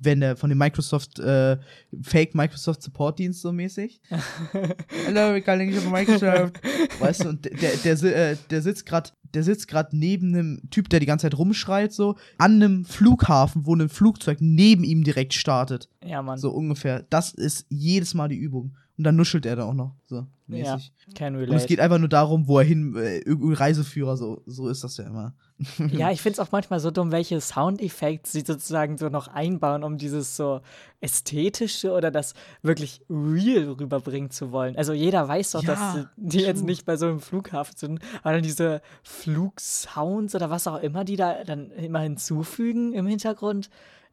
[0.01, 1.57] wenn der von dem Microsoft, äh,
[2.03, 4.01] Fake Microsoft Support Dienst so mäßig.
[5.07, 6.61] Hello, wir calling you from Microsoft.
[6.99, 10.71] weißt du, und der, der, der, äh, der sitzt gerade, der sitzt gerade neben einem
[10.71, 15.05] Typ, der die ganze Zeit rumschreit, so, an einem Flughafen, wo ein Flugzeug neben ihm
[15.05, 15.89] direkt startet.
[16.05, 16.39] Ja, Mann.
[16.39, 17.05] So ungefähr.
[17.11, 18.77] Das ist jedes Mal die Übung.
[18.99, 19.95] Und dann nuschelt er da auch noch.
[20.07, 20.93] So, ja, mäßig.
[21.15, 21.67] can Und es relate.
[21.69, 25.05] geht einfach nur darum, wo er hin, äh, irgendein Reiseführer, so, so ist das ja
[25.05, 25.35] immer.
[25.93, 29.85] Ja, ich finde es auch manchmal so dumm, welche Soundeffekte sie sozusagen so noch einbauen,
[29.85, 30.63] um dieses so
[31.01, 34.77] ästhetische oder das wirklich real rüberbringen zu wollen.
[34.77, 38.33] Also jeder weiß doch, Ja, dass die jetzt nicht bei so einem Flughafen sind, aber
[38.35, 43.71] dann diese Flugsounds oder was auch immer, die da dann immer hinzufügen im Hintergrund.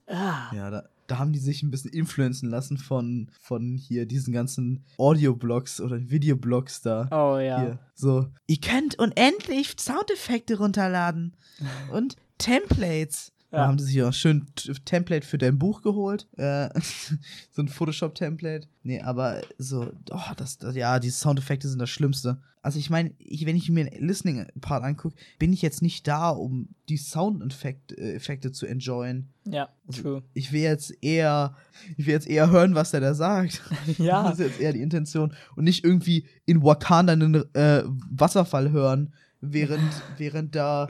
[0.08, 4.34] Ah, Ja, da, da haben die sich ein bisschen influenzen lassen von, von hier diesen
[4.34, 7.08] ganzen Audioblogs oder Videoblogs da.
[7.12, 7.60] oh ja.
[7.62, 7.80] Hier.
[7.94, 11.36] So, ihr könnt unendlich Soundeffekte runterladen
[11.92, 13.32] und Templates.
[13.56, 14.46] Da haben sie sich auch schön
[14.86, 16.28] Template für dein Buch geholt.
[16.38, 16.70] Äh,
[17.52, 18.68] so ein Photoshop-Template.
[18.84, 22.40] Nee, aber so, oh, das, das, ja, die Soundeffekte sind das Schlimmste.
[22.62, 26.30] Also ich meine, ich, wenn ich mir den Listening-Part angucke, bin ich jetzt nicht da,
[26.30, 29.30] um die Soundeffekte äh, zu enjoyen.
[29.48, 30.24] Ja, Also, true.
[30.34, 31.56] Ich will jetzt eher,
[31.96, 33.62] ich will jetzt eher hören, was der da sagt.
[34.00, 34.24] Ja.
[34.24, 35.34] Das ist jetzt eher die Intention.
[35.56, 40.90] Und nicht irgendwie in Wakanda einen äh, Wasserfall hören, während, während da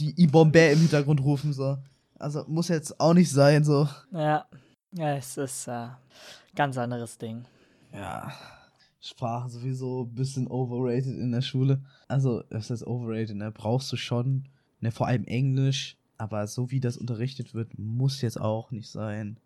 [0.00, 1.78] die I-Bombay im Hintergrund rufen, so.
[2.22, 3.88] Also muss jetzt auch nicht sein, so.
[4.12, 4.46] Ja,
[4.92, 5.88] ja es ist äh,
[6.54, 7.44] ganz anderes Ding.
[7.92, 8.32] Ja.
[9.00, 11.82] Sprache sowieso ein bisschen overrated in der Schule.
[12.06, 13.50] Also, das ist overrated, ne?
[13.50, 14.44] Brauchst du schon,
[14.80, 14.92] ne?
[14.92, 15.96] Vor allem Englisch.
[16.16, 19.40] Aber so wie das unterrichtet wird, muss jetzt auch nicht sein.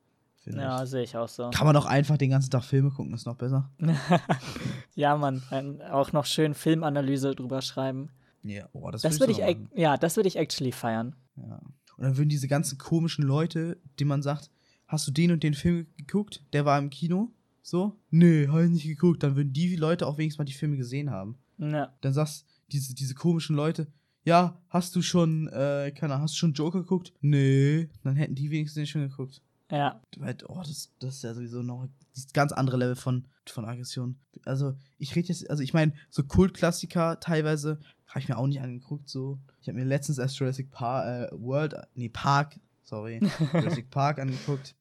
[0.44, 1.50] Ja, sehe ich auch so.
[1.50, 3.70] Kann man auch einfach den ganzen Tag Filme gucken, ist noch besser.
[4.94, 8.10] ja, Mann, ein, auch noch schön Filmanalyse drüber schreiben.
[8.42, 11.16] Ja, oh, das, Das würd würde ich, ja, das würde ich actually feiern.
[11.36, 11.60] Ja.
[11.96, 14.50] Und dann würden diese ganzen komischen Leute, die man sagt,
[14.86, 16.44] hast du den und den Film geguckt?
[16.52, 17.32] Der war im Kino?
[17.62, 17.98] So?
[18.10, 19.22] Nö, hab ich nicht geguckt.
[19.22, 21.38] Dann würden die Leute auch wenigstens mal die Filme gesehen haben.
[21.58, 23.88] Ja, Dann sagst diese, diese komischen Leute,
[24.24, 27.12] ja, hast du schon, äh, keine Ahnung, hast du schon Joker geguckt?
[27.20, 27.88] Nee.
[28.02, 29.40] Dann hätten die wenigstens den schon geguckt.
[29.70, 33.64] ja, Weil, oh, das, das ist ja sowieso noch das ganz andere Level von, von
[33.64, 34.18] Aggression.
[34.44, 37.80] Also, ich rede jetzt, also ich meine, so Kultklassiker teilweise
[38.16, 39.10] habe ich mir auch nicht angeguckt.
[39.10, 43.20] So, ich habe mir letztens erst Jurassic Park, äh, World, nee, Park, sorry,
[43.52, 44.74] Jurassic Park angeguckt.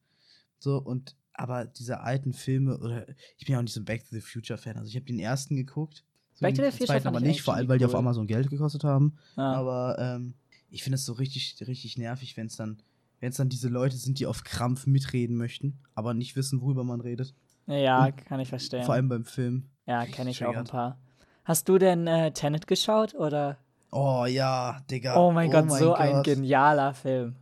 [0.58, 4.04] So, und, aber diese alten Filme, oder ich bin ja auch nicht so ein Back
[4.04, 4.78] to the Future Fan.
[4.78, 6.02] Also, ich habe den ersten geguckt.
[6.32, 7.98] So Back to the Future zweiten aber ich nicht, vor allem, weil die auf cool.
[7.98, 9.18] Amazon Geld gekostet haben.
[9.36, 9.52] ja.
[9.52, 10.32] Aber ähm,
[10.70, 12.78] ich finde es so richtig, richtig nervig, wenn es dann,
[13.20, 16.84] wenn es dann diese Leute sind, die auf Krampf mitreden möchten, aber nicht wissen, worüber
[16.84, 17.34] man redet.
[17.66, 18.84] ja und kann ich verstehen.
[18.84, 19.68] Vor allem beim Film.
[19.84, 20.98] ja, kenne ich auch ein paar.
[21.46, 23.56] Hast du denn äh, Tenet geschaut oder?
[23.92, 25.16] Oh ja, Digga.
[25.16, 26.24] oh mein Gott, mein so ein Gott.
[26.24, 27.36] genialer Film.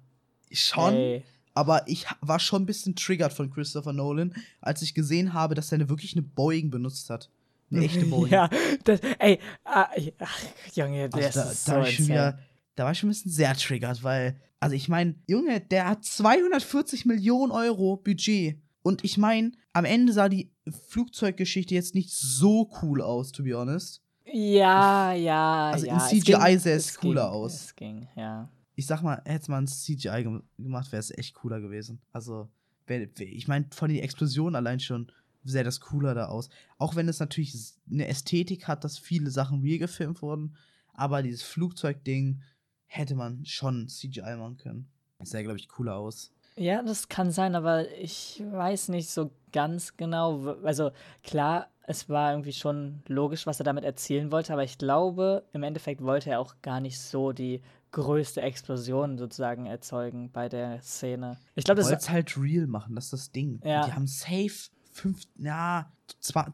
[0.53, 1.25] Schon, Ey.
[1.55, 5.73] aber ich war schon ein bisschen triggert von Christopher Nolan, als ich gesehen habe, dass
[5.73, 7.31] er wirklich eine Boeing benutzt hat.
[7.73, 8.31] Eine echte Boeing.
[8.31, 8.51] ja,
[8.85, 9.88] das, ey, ah,
[10.21, 10.40] ach,
[10.75, 12.38] Junge, Also das da, ist da so war wieder,
[12.77, 16.05] da war ich schon ein bisschen sehr triggert, weil, also ich meine, Junge, der hat
[16.05, 18.59] 240 Millionen Euro Budget.
[18.83, 23.57] Und ich meine, am Ende sah die Flugzeuggeschichte jetzt nicht so cool aus, to be
[23.57, 24.03] honest.
[24.27, 25.98] Ja, ja, Also in ja.
[25.98, 27.55] CGI ging- sähe es ging, cooler aus.
[27.55, 28.48] Es ging, ja.
[28.74, 32.00] Ich sag mal, hätte man CGI gem gemacht, wäre es echt cooler gewesen.
[32.12, 32.48] Also,
[32.87, 35.12] wär, ich meine, von den Explosionen allein schon
[35.44, 36.48] sähe das cooler da aus.
[36.79, 37.55] Auch wenn es natürlich
[37.90, 40.57] eine Ästhetik hat, dass viele Sachen real gefilmt wurden.
[40.94, 42.40] Aber dieses Flugzeugding
[42.87, 44.88] hätte man schon CGI machen können.
[45.18, 46.33] Das sähe, glaube ich, cooler aus.
[46.57, 50.57] Ja, das kann sein, aber ich weiß nicht so ganz genau.
[50.62, 55.45] Also klar, es war irgendwie schon logisch, was er damit erzählen wollte, aber ich glaube,
[55.53, 60.81] im Endeffekt wollte er auch gar nicht so die größte Explosion sozusagen erzeugen bei der
[60.83, 61.38] Szene.
[61.55, 63.61] Ich glaube, das ist halt real machen, das ist das Ding.
[63.64, 63.87] Ja.
[63.87, 65.93] Die haben safe fünf, ja,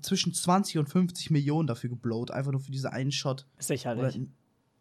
[0.02, 3.46] zwischen 20 und 50 Millionen dafür geblowt, einfach nur für diese einen Shot.
[3.56, 4.20] Oder, sicherlich.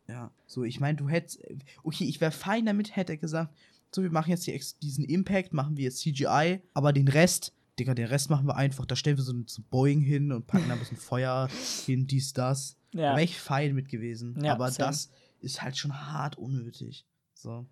[0.07, 1.41] ja, so, ich meine, du hättest,
[1.83, 3.53] okay, ich wäre fein damit, hätte er gesagt,
[3.93, 7.93] so, wir machen jetzt Ex- diesen Impact, machen wir jetzt CGI, aber den Rest, Digga,
[7.95, 10.67] den Rest machen wir einfach, da stellen wir so ein so Boeing hin und packen
[10.67, 11.49] da ein bisschen Feuer
[11.85, 12.75] hin, dies, das.
[12.91, 13.09] Da Ja.
[13.11, 14.37] wäre ich fein mit gewesen.
[14.43, 14.89] Ja, aber same.
[14.89, 15.09] das
[15.41, 17.05] ist halt schon hart unnötig.
[17.33, 17.65] So.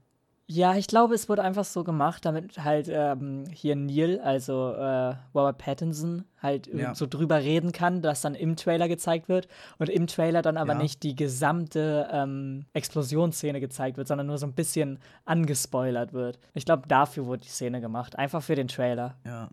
[0.49, 5.15] Ja, ich glaube, es wurde einfach so gemacht, damit halt ähm, hier Neil, also äh,
[5.35, 6.95] Robert Pattinson, halt Ja.
[6.95, 10.71] so drüber reden kann, dass dann im Trailer gezeigt wird und im Trailer dann aber
[10.71, 10.79] Ja.
[10.79, 16.39] nicht die gesamte ähm, Explosionsszene gezeigt wird, sondern nur so ein bisschen angespoilert wird.
[16.53, 19.17] Ich glaube, dafür wurde die Szene gemacht, einfach für den Trailer.
[19.25, 19.49] Ja.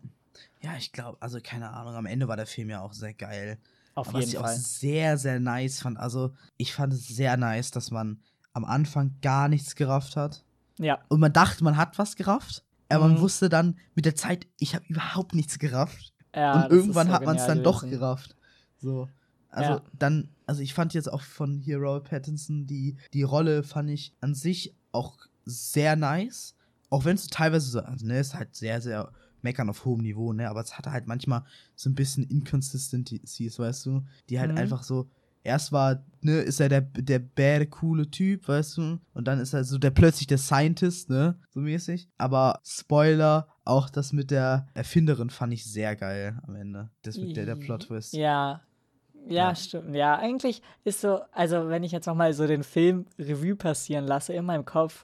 [0.61, 3.57] Ja, ich glaube, also keine Ahnung, am Ende war der Film ja auch sehr geil.
[3.95, 4.53] Auf Aber was jeden ich Fall.
[4.53, 8.21] auch sehr, sehr nice fand, also ich fand es sehr nice, dass man
[8.53, 10.44] am Anfang gar nichts gerafft hat.
[10.79, 10.99] Ja.
[11.09, 13.21] Und man dachte, man hat was gerafft, aber man Mhm.
[13.21, 16.13] wusste dann mit der Zeit, ich habe überhaupt nichts gerafft.
[16.35, 18.35] ja und irgendwann so hat man es dann doch gerafft.
[18.77, 19.07] So.
[19.49, 19.81] Also Ja.
[19.97, 24.13] dann, also ich fand jetzt auch von hier Robert Pattinson die, die Rolle fand ich
[24.19, 26.55] an sich auch sehr nice.
[26.89, 29.11] Auch wenn es teilweise so, also ne, ist halt sehr, sehr
[29.41, 31.43] meckern auf hohem Niveau, ne, aber es hatte halt manchmal
[31.75, 34.57] so ein bisschen Inconsistencies, weißt du, die halt Mhm.
[34.57, 35.09] einfach so,
[35.45, 39.53] erst war, ne, ist er der, der bäre, coole Typ, weißt du, und dann ist
[39.53, 42.09] er so der plötzlich der Scientist, ne, so mäßig.
[42.17, 46.89] Aber Spoiler, auch das mit der Erfinderin fand ich sehr geil am Ende.
[47.03, 48.13] Das mit der, der Plot-Twist.
[48.13, 48.61] Ja.
[49.27, 49.55] Ja, Ja.
[49.55, 49.95] stimmt.
[49.95, 54.33] Ja, eigentlich ist so, also wenn ich jetzt nochmal so den Film Revue passieren lasse
[54.33, 55.03] in meinem Kopf,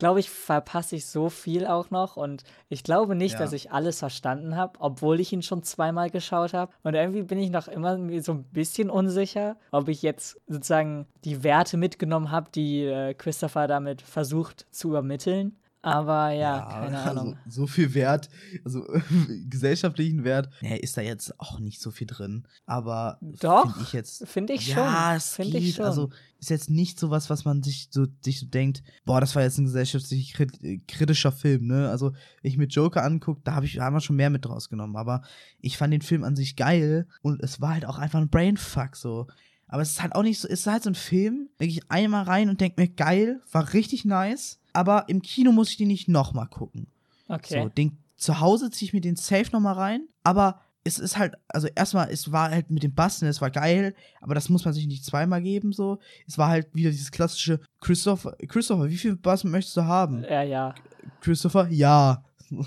[0.00, 3.38] glaube ich, verpasse ich so viel auch noch und ich glaube nicht, Ja.
[3.38, 6.72] dass ich alles verstanden habe, obwohl ich ihn schon zweimal geschaut habe.
[6.82, 11.44] Und irgendwie bin ich noch immer so ein bisschen unsicher, ob ich jetzt sozusagen die
[11.44, 15.56] Werte mitgenommen habe, die äh, Christopher damit versucht zu übermitteln.
[15.82, 17.38] Aber ja, keine Ahnung.
[17.44, 18.28] Also, so viel Wert,
[18.64, 18.84] also
[19.48, 22.46] gesellschaftlichen Wert, ja, ist da jetzt auch nicht so viel drin.
[22.66, 24.28] Aber Doch, finde ich jetzt.
[24.28, 24.76] Finde ich schon.
[24.76, 25.68] ja, es Finde geht.
[25.68, 25.86] ich schon.
[25.86, 29.42] Also ist jetzt nicht sowas, was man sich so, sich so denkt, boah, das war
[29.42, 31.88] jetzt ein gesellschaftlich krit kritischer Film, ne?
[31.90, 32.12] Also,
[32.42, 34.96] wenn ich mir Joker angucke, da habe ich haben wir schon mehr mit rausgenommen.
[34.96, 35.22] Aber
[35.60, 38.96] ich fand den Film an sich geil und es war halt auch einfach ein Brainfuck
[38.96, 39.26] so.
[39.66, 41.90] Aber es ist halt auch nicht so, es ist halt so ein Film, denke ich
[41.90, 44.59] einmal rein und denke mir, geil, war richtig nice.
[44.72, 46.86] Aber im Kino muss ich den nicht nochmal gucken.
[47.28, 47.62] okay.
[47.62, 51.34] So, den, zu Hause ziehe ich mir den safe nochmal rein, aber es ist halt,
[51.48, 54.72] also erstmal, es war halt mit dem Bassen, es war geil, aber das muss man
[54.72, 55.98] sich nicht zweimal geben, so.
[56.26, 60.22] Es war halt wieder dieses klassische Christopher, Christopher, wie viel Bassen möchtest du haben?
[60.24, 60.74] ja, ja.
[61.20, 62.24] Christopher, ja.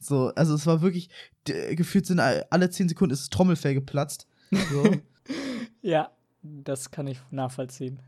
[0.00, 1.10] So, also es war wirklich,
[1.44, 4.26] gefühlt sind all- alle 10 Sekunden ist das Trommelfell geplatzt.
[4.72, 4.84] So.
[5.82, 6.10] Ja,
[6.42, 7.98] das kann ich nachvollziehen.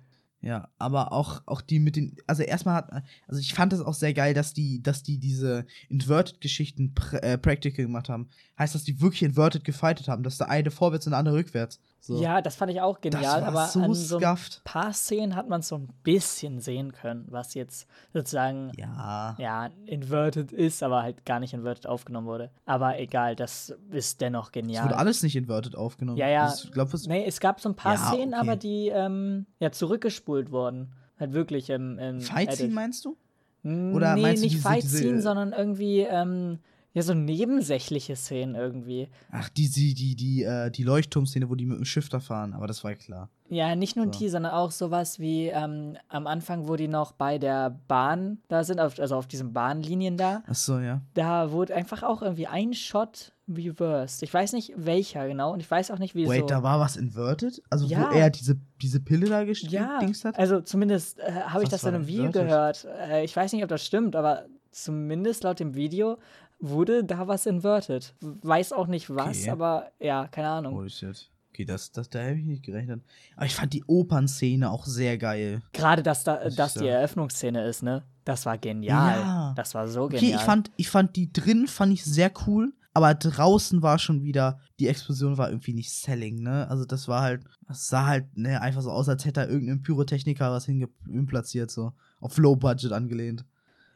[0.40, 3.94] Ja, aber auch, auch die mit den, also erstmal hat, also ich fand es auch
[3.94, 8.28] sehr geil, dass die, dass die diese Inverted-Geschichten pr äh, Practical gemacht haben.
[8.56, 11.80] Heißt, dass die wirklich Inverted gefightet haben, dass der eine vorwärts und der andere rückwärts.
[12.00, 12.20] So.
[12.22, 15.62] Ja, das fand ich auch genial, aber so an so ein paar Szenen hat man
[15.62, 19.34] so ein bisschen sehen können, was jetzt sozusagen Ja.
[19.38, 22.50] ja inverted ist, aber halt gar nicht inverted aufgenommen wurde.
[22.66, 24.84] Aber egal, das ist dennoch Es genial.
[24.84, 26.16] wurde alles nicht inverted aufgenommen.
[26.18, 26.54] Ja, ja.
[26.54, 28.40] Ich glaub, es, nee, es gab so ein paar Ja, Szenen, okay.
[28.42, 30.92] aber die ähm, ja zurückgespult wurden.
[31.18, 32.72] Halt wirklich im, im Fight-Scene Edit.
[32.74, 33.16] meinst du?
[33.64, 36.60] N- Oder nee, meinst du nicht diese- Fight-Scene, diese- sondern irgendwie ähm,
[36.98, 39.08] ja so nebensächliche Szenen irgendwie.
[39.30, 42.52] Ach, die, die, die, die, äh, die Leuchtturmszene, wo die mit dem Schiff da fahren,
[42.52, 43.28] aber das war ja klar.
[43.50, 44.10] Ja, nicht nur So.
[44.18, 48.62] die, sondern auch sowas wie ähm, am Anfang, wo die noch bei der Bahn da
[48.62, 50.42] sind, auf, also auf diesen Bahnlinien da.
[50.46, 51.00] Ach so, ja.
[51.14, 54.22] Da wurde einfach auch irgendwie ein Shot reversed.
[54.22, 56.46] Ich weiß nicht welcher genau und ich weiß auch nicht, wie Wait, so.
[56.46, 57.62] da war was inverted?
[57.70, 58.10] Also, Ja.
[58.10, 60.38] wo er diese, diese Pille da gest- ja, Dings hat?
[60.38, 62.48] also zumindest äh, habe ich das in einem Video inverted?
[62.48, 62.86] gehört.
[63.10, 66.18] Äh, ich weiß nicht, ob das stimmt, aber zumindest laut dem Video
[66.58, 68.14] wurde da was inverted.
[68.20, 69.50] Weiß auch nicht was, Okay.
[69.50, 70.74] aber ja, keine Ahnung.
[70.74, 71.30] Holy shit.
[71.50, 73.02] Okay, das, das, da habe ich nicht gerechnet.
[73.36, 75.62] Aber ich fand die Opernszene auch sehr geil.
[75.72, 76.86] Gerade, dass da, dass die.
[76.86, 78.04] Eröffnungsszene ist, ne?
[78.24, 79.18] Das war genial.
[79.20, 79.52] Ja.
[79.56, 80.38] Das war so Okay, genial.
[80.38, 84.60] ich fand, ich fand die drin fand ich sehr cool, aber draußen war schon wieder,
[84.78, 86.68] die Explosion war irgendwie nicht selling, ne?
[86.68, 89.82] Also das war halt, das sah halt, ne, einfach so aus, als hätte da irgendein
[89.82, 91.92] Pyrotechniker was hinplatziert, so.
[92.20, 93.44] Auf Low Budget angelehnt.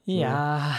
[0.05, 0.75] ja,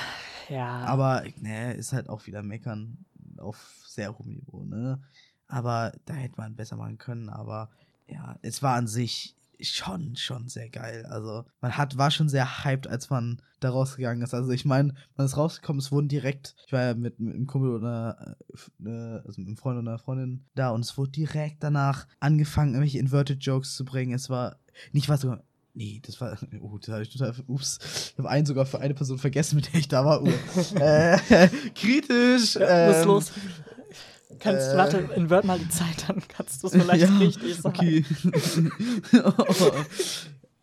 [0.50, 0.80] ja.
[0.86, 3.06] Aber, ne, ist halt auch wieder meckern
[3.38, 5.02] auf sehr hohem Niveau, ne?
[5.48, 7.70] Aber da hätte man besser machen können, aber
[8.08, 11.06] ja, es war an sich schon, schon sehr geil.
[11.06, 14.34] Also, man hat, war schon sehr hyped, als man da rausgegangen ist.
[14.34, 17.48] Also, ich meine, man ist rausgekommen, es wurden direkt, ich war ja mit, mit einem
[17.48, 18.38] Kumpel oder,
[18.84, 22.74] äh, also mit einem Freund und einer Freundin da und es wurde direkt danach angefangen,
[22.74, 24.14] irgendwelche Inverted Jokes zu bringen.
[24.14, 24.58] Es war,
[24.92, 26.38] nicht was sogar, Nee, das war.
[26.62, 27.34] Oh, das habe ich total.
[27.48, 28.12] Ups.
[28.12, 30.22] Ich habe einen sogar für eine Person vergessen, mit der ich da war.
[30.22, 30.28] Oh.
[30.80, 31.18] äh,
[31.76, 32.56] kritisch.
[32.56, 33.32] Ja, ähm, los.
[34.40, 37.76] Kannst, äh, warte, invert mal die Zeit, dann kannst du es vielleicht ja, richtig sagen.
[37.76, 38.06] Okay.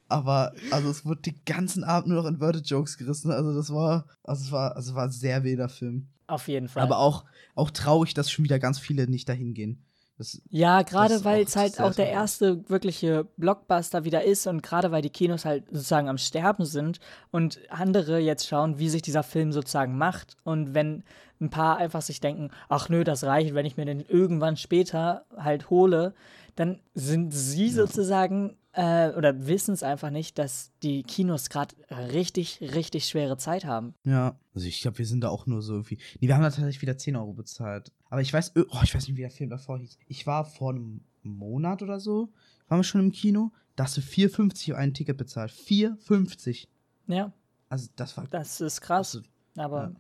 [0.09, 3.31] Aber, also es wurde den ganzen Abend nur noch Inverted Jokes gerissen.
[3.31, 6.09] Also das war, also es war, also es war ein sehr wilder Film.
[6.27, 6.83] Auf jeden Fall.
[6.83, 9.85] Aber auch, auch traurig, dass schon wieder ganz viele nicht dahin gehen.
[10.21, 14.91] Das, ja, gerade weil es halt auch der erste wirkliche Blockbuster wieder ist und gerade
[14.91, 19.23] weil die Kinos halt sozusagen am Sterben sind und andere jetzt schauen, wie sich dieser
[19.23, 20.37] Film sozusagen macht.
[20.45, 21.05] Und wenn
[21.41, 25.25] ein paar einfach sich denken, ach nö, das reicht, wenn ich mir den irgendwann später
[25.39, 26.13] halt hole,
[26.55, 27.73] dann sind sie Ja.
[27.73, 31.75] sozusagen äh, oder wissen es einfach nicht, dass die Kinos gerade
[32.13, 33.95] richtig, richtig schwere Zeit haben.
[34.05, 34.37] ja.
[34.55, 35.99] Also ich glaube, wir sind da auch nur so irgendwie.
[36.21, 37.93] Nee, wir haben da tatsächlich wieder 10 Euro bezahlt.
[38.11, 39.99] Aber ich weiß, oh, ich weiß nicht, wie der Film davor hieß.
[40.09, 42.29] Ich war vor einem Monat oder so,
[42.69, 43.53] waren wir schon im Kino.
[43.77, 45.53] Da hast du 4,50 für ein Ticket bezahlt.
[45.53, 46.67] 4,50.
[47.07, 47.33] Ja.
[47.69, 48.27] Also, das war.
[48.31, 49.17] Das ist krass.
[49.17, 49.93] Also, aber, ja.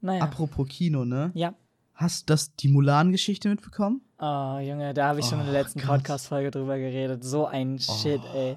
[0.00, 0.22] naja.
[0.22, 1.30] Apropos Kino, ne?
[1.34, 1.54] ja.
[1.94, 4.02] Hast du das die Mulan-Geschichte mitbekommen?
[4.20, 5.80] Oh, Junge, da habe ich schon in der Oh, letzten.
[5.80, 7.24] Podcast-Folge drüber geredet.
[7.24, 8.36] So ein Shit, Oh.
[8.36, 8.56] ey.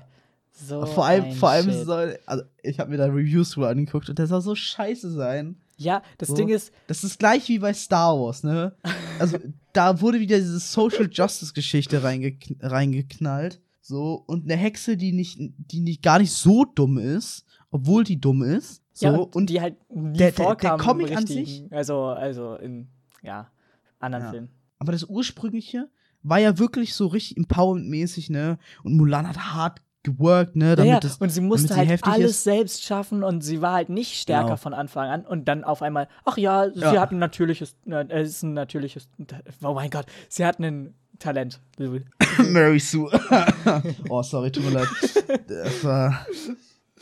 [0.52, 1.86] So vor allem, vor allem Shit.
[1.88, 2.20] soll.
[2.28, 5.60] Also, ich habe mir da Reviews drüber angeguckt und der soll so scheiße sein.
[5.84, 6.36] Ja, das So.
[6.36, 8.76] Ding ist, Das ist gleich wie bei Star Wars, ne?
[9.20, 9.38] Also,
[9.74, 13.62] da wurde wieder diese Social Justice Geschichte reingekn reingeknallt.
[13.82, 18.20] So, und eine Hexe, die nicht, die nicht gar nicht so dumm ist, obwohl die
[18.22, 18.82] dumm ist.
[18.94, 22.56] So, ja, und, und die halt nie der- der- der Comic an richtigen- Also, also
[22.56, 22.88] in,
[23.24, 23.50] ja,
[24.00, 24.32] anderen Ja.
[24.32, 24.50] Filmen.
[24.78, 25.90] Aber das ursprüngliche
[26.24, 28.60] war ja wirklich so richtig empowerment-mäßig, ne?
[28.84, 30.76] Und Mulan hat hart geworkt, ne?
[30.76, 32.44] Damit ja, es, und sie musste sie halt heftig alles ist.
[32.44, 34.58] selbst schaffen und sie war halt nicht stärker Genau.
[34.58, 37.00] von Anfang an und dann auf einmal, ach ja, sie Ja.
[37.02, 39.08] hat ein natürliches, äh, es ist ein natürliches,
[39.64, 41.60] oh mein Gott, sie hat ein Talent.
[42.50, 43.10] Mary Sue.
[44.10, 44.88] oh, sorry, tut mir leid.
[45.48, 46.26] Das war.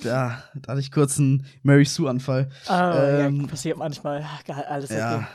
[0.04, 2.50] Da, da hatte ich kurz einen Mary Sue-Anfall.
[2.68, 5.00] Ah, Ähm, ja, passiert manchmal, Ja, alles okay.
[5.00, 5.28] Ja.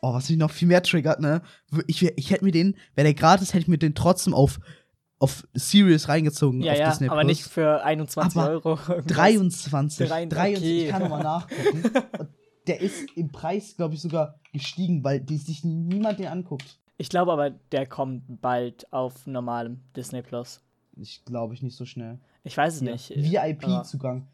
[0.00, 1.42] Oh, was mich noch viel mehr triggert, ne?
[1.86, 4.58] Ich, ich hätte mir den, wäre der gratis, hätte ich mir den trotzdem auf,
[5.20, 6.62] auf Serious reingezogen.
[6.62, 7.28] Ja, auf ja, Disney aber Plus.
[7.28, 8.70] nicht für 21 Aber Euro.
[8.88, 9.06] irgendwas.
[9.16, 10.08] 23.
[10.08, 10.56] Drei- 23.
[10.58, 10.84] okay.
[10.84, 11.92] Ich kann nochmal nachgucken.
[12.66, 16.78] Der ist im Preis, glaube ich, sogar gestiegen, weil die sich niemand den anguckt.
[16.98, 20.60] Ich glaube aber, der kommt bald auf normalem Disney Plus.
[20.96, 22.18] Ich glaube ich nicht so schnell.
[22.44, 22.92] Ich weiß es Hier.
[22.92, 23.10] nicht.
[23.60, 24.28] VIP-Zugang.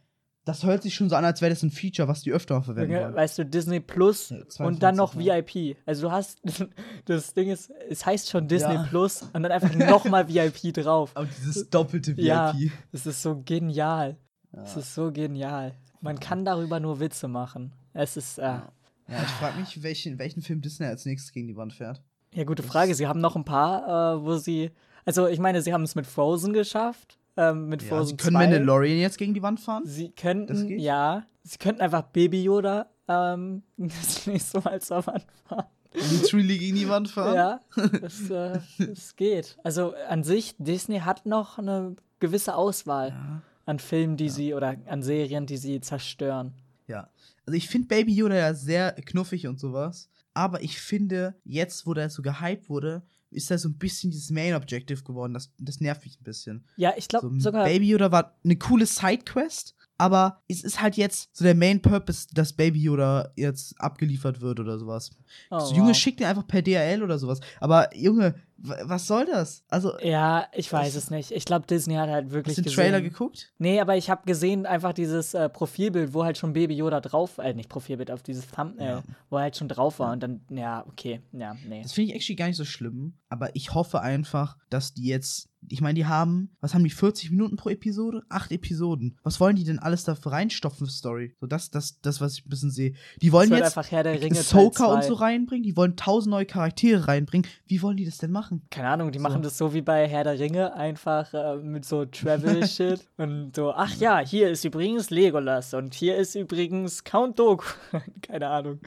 [0.46, 2.92] Das hört sich schon so an, als wäre das ein Feature, was die öfter verwenden
[2.92, 3.14] Junge, wollen.
[3.16, 5.76] Weißt du, Disney Plus Ja, und dann noch 22, VIP.
[5.84, 6.40] Also du hast,
[7.04, 8.84] das Ding ist, es heißt schon Disney Ja.
[8.84, 11.10] Plus und dann einfach nochmal VIP drauf.
[11.14, 12.26] Aber dieses doppelte VIP.
[12.26, 12.54] Ja.
[12.92, 14.16] Es ist so genial.
[14.52, 14.62] Ja.
[14.62, 15.74] Es ist so genial.
[16.00, 17.72] Man kann darüber nur Witze machen.
[17.92, 18.72] Es ist, äh, ja.
[19.08, 22.02] Ja, ich frage mich, welchen, welchen Film Disney als nächstes gegen die Wand fährt.
[22.46, 22.94] gute Frage.
[22.94, 24.70] Sie haben noch ein paar, äh, wo sie,
[25.04, 28.36] also ich meine, sie haben es mit Frozen geschafft, ähm, mit Ja, Frozen sie können
[28.36, 28.40] 2.
[28.48, 29.82] Mandalorian jetzt gegen die Wand fahren?
[29.86, 35.66] Sie könnten, ja, sie könnten einfach Baby Yoda ähm, das nächste Mal zur Wand fahren.
[35.94, 37.34] Literally gegen die Wand fahren?
[37.34, 37.60] Ja,
[38.02, 39.56] das, äh, das geht.
[39.64, 43.42] Also an sich, Disney hat noch eine gewisse Auswahl Ja.
[43.64, 46.52] an Filmen, die sie oder an Serien, die sie zerstören.
[46.86, 47.08] Ja.
[47.46, 50.08] Also ich finde Baby Yoda ja sehr knuffig und sowas.
[50.34, 53.02] Aber ich finde, jetzt, wo der so gehypt wurde,
[53.36, 55.34] ist er so ein bisschen dieses Main Objective geworden.
[55.34, 56.64] Das, das nervt mich ein bisschen.
[56.76, 57.64] Ja, ich glaube So, sogar.
[57.64, 62.26] Baby Yoda war eine coole Sidequest, aber es ist halt jetzt so der Main Purpose,
[62.32, 65.10] dass Baby Yoda jetzt abgeliefert wird oder sowas.
[65.50, 65.96] oh, so, Junge, wow.
[65.96, 67.40] schick den einfach per DHL oder sowas.
[67.60, 69.64] Aber Junge, was soll das?
[69.68, 71.30] Also, Ja, ich weiß es nicht.
[71.30, 72.84] Ich glaube, Disney hat halt wirklich hast du den gesehen.
[72.84, 73.52] Trailer geguckt?
[73.58, 77.36] Nee, aber ich habe gesehen einfach dieses äh, Profilbild, wo halt schon Baby Yoda drauf,
[77.38, 79.02] äh, nicht Profilbild, auf dieses Thumbnail, Ja.
[79.28, 81.82] wo er halt schon drauf war und dann, ja, okay, ja, nee.
[81.82, 83.14] Das finde ich actually gar nicht so schlimm.
[83.28, 85.48] Aber ich hoffe einfach, dass die jetzt.
[85.68, 88.22] Ich meine, die haben, was haben die, 40 Minuten pro Episode?
[88.28, 89.18] Acht Episoden.
[89.22, 91.34] Was wollen die denn alles da reinstopfen Story?
[91.40, 92.94] So, das, das, das, was ich ein bisschen sehe.
[93.22, 95.62] Die wollen jetzt einfach Herr der Ringe Ahsoka und so reinbringen.
[95.62, 97.46] Die wollen tausend neue Charaktere reinbringen.
[97.66, 98.62] Wie wollen die das denn machen?
[98.70, 99.22] Keine Ahnung, die So.
[99.22, 103.72] machen das so wie bei Herr der Ringe, einfach äh, mit so Travel-Shit und so,
[103.72, 107.66] ach ja, hier ist übrigens Legolas und hier ist übrigens Count Doku.
[108.22, 108.80] Keine Ahnung.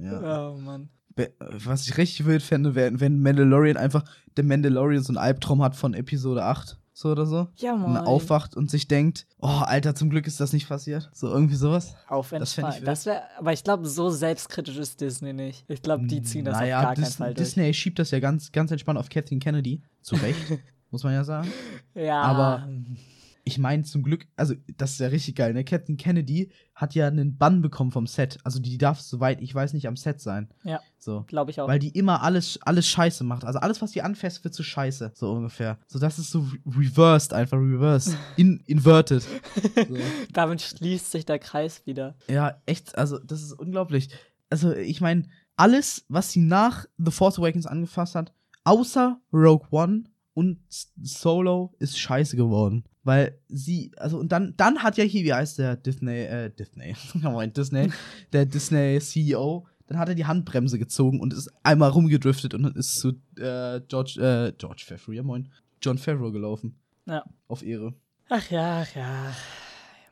[0.00, 0.50] Ja.
[0.52, 0.88] Oh Mann.
[1.38, 4.04] Was ich richtig wild fände, wäre, wenn Mandalorian einfach
[4.36, 6.78] der Mandalorian so einen Albtraum hat von Episode 8.
[6.98, 7.48] So oder so.
[7.56, 8.06] Ja, Und Mann.
[8.06, 11.10] aufwacht und sich denkt, oh, Alter, zum Glück ist das nicht passiert.
[11.12, 11.94] So irgendwie sowas.
[12.08, 12.84] Auf jeden das fänd ich Fall.
[12.86, 15.66] Das wäre, aber ich glaube, so selbstkritisch ist Disney nicht.
[15.68, 17.48] Ich glaube, die ziehen das naja, auf gar Dis keinen Fall durch.
[17.48, 19.82] Disney schiebt das ja ganz, ganz entspannt auf Kathleen Kennedy.
[20.00, 20.38] Zu Recht,
[20.90, 21.52] muss man ja sagen.
[21.94, 22.66] Ja, aber-
[23.48, 25.62] Ich meine, zum Glück, also, das ist ja richtig geil, ne?
[25.62, 28.38] Kathleen Kennedy hat ja einen Bann bekommen vom Set.
[28.42, 30.48] Also, die darf, soweit ich weiß, nicht am Set sein.
[30.64, 30.80] Ja.
[30.98, 31.22] So.
[31.28, 31.68] glaube ich auch.
[31.68, 33.44] Weil die immer alles, alles scheiße macht.
[33.44, 35.12] Also alles, was die anfasst, wird zu scheiße.
[35.14, 35.78] So ungefähr.
[35.86, 38.16] So, das ist so re- reversed, einfach reversed.
[38.36, 39.22] In, inverted.
[39.22, 39.96] So.
[40.32, 42.16] Damit schließt sich der Kreis wieder.
[42.28, 44.08] Ja, echt, also das ist unglaublich.
[44.50, 45.22] Also, ich meine,
[45.54, 48.32] alles, was sie nach The Force Awakens angefasst hat,
[48.64, 50.04] außer Rogue One
[50.34, 50.58] und
[51.00, 52.82] Solo, ist scheiße geworden.
[53.06, 56.96] Weil sie, also, und dann, dann hat ja hier, wie heißt der Disney, äh, Disney,
[57.56, 57.92] Disney,
[58.32, 62.74] der Disney CEO, dann hat er die Handbremse gezogen und ist einmal rumgedriftet und dann
[62.74, 65.48] ist zu äh, George, äh, George Favreau, ja moin,
[65.80, 66.74] John Favreau gelaufen.
[67.06, 67.22] Ja.
[67.46, 67.94] Auf Ehre.
[68.28, 69.32] Ach ja, ach ja.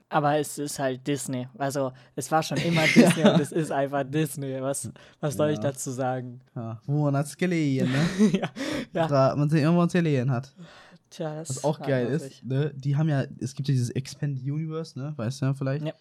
[0.08, 1.48] Aber es ist halt Disney.
[1.58, 4.62] Also, es war schon immer Disney und es ist einfach Disney.
[4.62, 4.88] Was,
[5.18, 5.62] was soll ich Ja.
[5.64, 6.40] dazu sagen?
[6.54, 8.28] Ja, wo man hat's gelegen, ne?
[8.38, 8.48] ja,
[8.92, 9.08] ja.
[9.08, 10.54] Da man sich immer uns gelegen hat.
[11.14, 14.42] Tja, das Was auch geil ist, ne, die haben ja, es gibt ja dieses Expanded
[14.42, 15.84] Universe, ne, weißt du ja vielleicht?
[15.84, 15.92] Ja.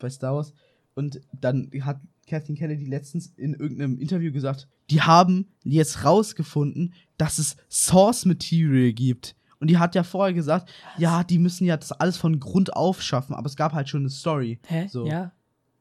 [0.00, 0.52] Bei Star Wars.
[0.94, 7.38] Und dann hat Kathleen Kennedy letztens in irgendeinem Interview gesagt, die haben jetzt rausgefunden, dass
[7.38, 9.36] es Source Material gibt.
[9.60, 13.00] Und die hat ja vorher gesagt, ja, die müssen ja das alles von Grund auf
[13.00, 14.58] schaffen, aber es gab halt schon eine Story.
[14.66, 14.88] Hä?
[14.88, 15.06] So.
[15.06, 15.32] Ja.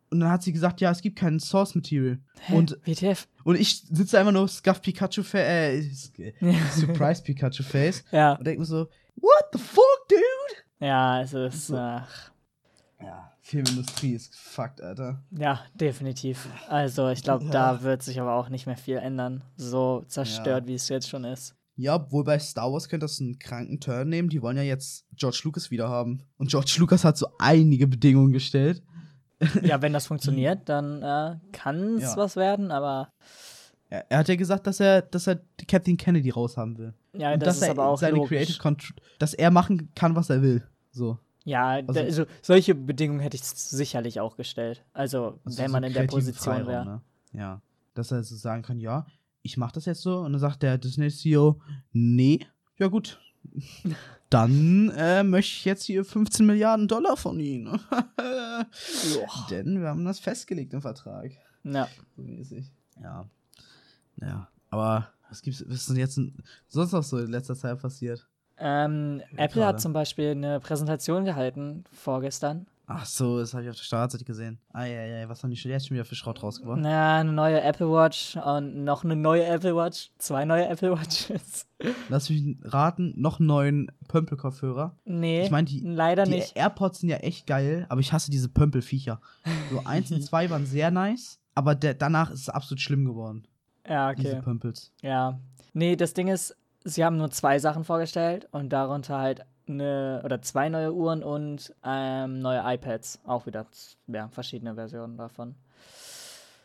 [0.09, 2.19] Und dann hat sie gesagt, ja, es gibt kein Source Material.
[2.39, 2.55] Hä?
[2.55, 3.27] Und, WTF?
[3.43, 6.33] und ich sitze einfach nur Scuff Pikachu Face, äh,
[6.75, 8.33] Surprise Pikachu Face Ja.
[8.33, 8.87] und denke mir so,
[9.17, 10.85] what the fuck, dude?
[10.87, 11.77] Ja, es ist, So.
[11.77, 12.31] ach,
[13.01, 15.21] Ja, Filmindustrie ist fucked, Alter.
[15.31, 16.47] ja, definitiv.
[16.69, 17.51] Also, ich glaube, Ja.
[17.51, 19.43] da wird sich aber auch nicht mehr viel ändern.
[19.55, 20.67] So zerstört, Ja.
[20.67, 21.53] wie es jetzt schon ist.
[21.75, 24.29] Ja, obwohl bei Star Wars könnte das einen kranken Turn nehmen.
[24.29, 26.23] Die wollen ja jetzt George Lucas wieder haben.
[26.37, 28.81] Und George Lucas hat so einige Bedingungen gestellt.
[29.61, 32.17] Ja, wenn das funktioniert, dann äh, kann es Ja.
[32.17, 33.09] was werden, aber
[33.89, 36.93] Er, er hat ja gesagt, dass er, dass er Kathleen Kennedy raushaben will.
[37.13, 38.29] ja, und das dass ist er aber auch seine logisch.
[38.29, 40.63] Creative Control, dass er machen kann, was er will.
[40.91, 41.19] So.
[41.45, 44.83] Ja, da, Also- also solche Bedingungen hätte ich sicherlich auch gestellt.
[44.93, 46.85] Also, Also wenn so man in der Position wäre.
[46.85, 47.01] Ne?
[47.33, 47.61] Ja.
[47.93, 49.05] Dass er so sagen kann, ja,
[49.43, 50.19] ich mach das jetzt so.
[50.19, 51.61] Und dann sagt der Disney-CEO,
[51.93, 52.39] nee,
[52.77, 53.19] ja gut.
[54.29, 57.67] Dann äh, möchte ich jetzt hier 15 Milliarden Dollar von Ihnen.
[59.49, 61.31] Denn wir haben das festgelegt im Vertrag.
[61.63, 61.87] Ja.
[62.15, 62.71] So mäßig.
[63.01, 63.25] Ja.
[64.17, 64.49] Ja.
[64.69, 66.19] Aber was gibt's, was ist denn jetzt
[66.67, 68.27] sonst noch so in letzter Zeit passiert?
[68.57, 69.65] Ähm, Apple gerade.
[69.67, 72.65] hat zum Beispiel eine Präsentation gehalten vorgestern.
[72.89, 74.59] Ach so, das habe ich auf der Startseite gesehen.
[74.71, 76.79] Eieiei, was haben die schon jetzt schon wieder für Schrott rausgebracht?
[76.81, 80.11] Na, eine neue Apple Watch und noch eine neue Apple Watch.
[80.19, 81.67] Zwei neue Apple Watches.
[82.09, 84.95] Lass mich raten, noch einen neuen Pömpel-Kopfhörer.
[85.03, 86.55] Nee, Ich mein, die- leider Die nicht.
[86.55, 89.19] AirPods sind ja echt geil, aber ich hasse diese Pömpelviecher.
[89.69, 93.45] So eins und zwei waren sehr nice, aber der, danach ist es absolut schlimm geworden.
[93.85, 94.41] Ja, Diese okay.
[94.41, 94.93] Pömpels.
[95.01, 95.39] Ja.
[95.73, 100.41] Nee, das Ding ist, sie haben nur zwei Sachen vorgestellt und darunter halt eine oder
[100.41, 103.19] zwei neue Uhren und ähm, neue iPads.
[103.25, 103.65] Auch wieder
[104.07, 105.55] ja, verschiedene Versionen davon.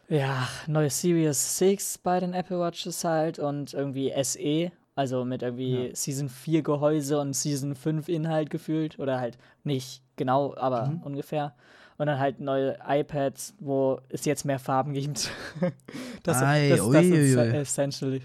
[0.08, 5.86] Ja, neue Series 6 bei den Apple Watches halt und irgendwie SE, also mit irgendwie
[5.88, 5.94] Ja.
[5.94, 11.02] Season 4 Gehäuse und Season 5 Inhalt gefühlt oder halt nicht genau, aber Mhm.
[11.02, 11.54] ungefähr.
[11.98, 15.30] Und dann halt neue iPads, wo es jetzt mehr Farben gibt.
[16.24, 17.56] das, Ei, das, das ist uiuiui.
[17.56, 18.22] essentially.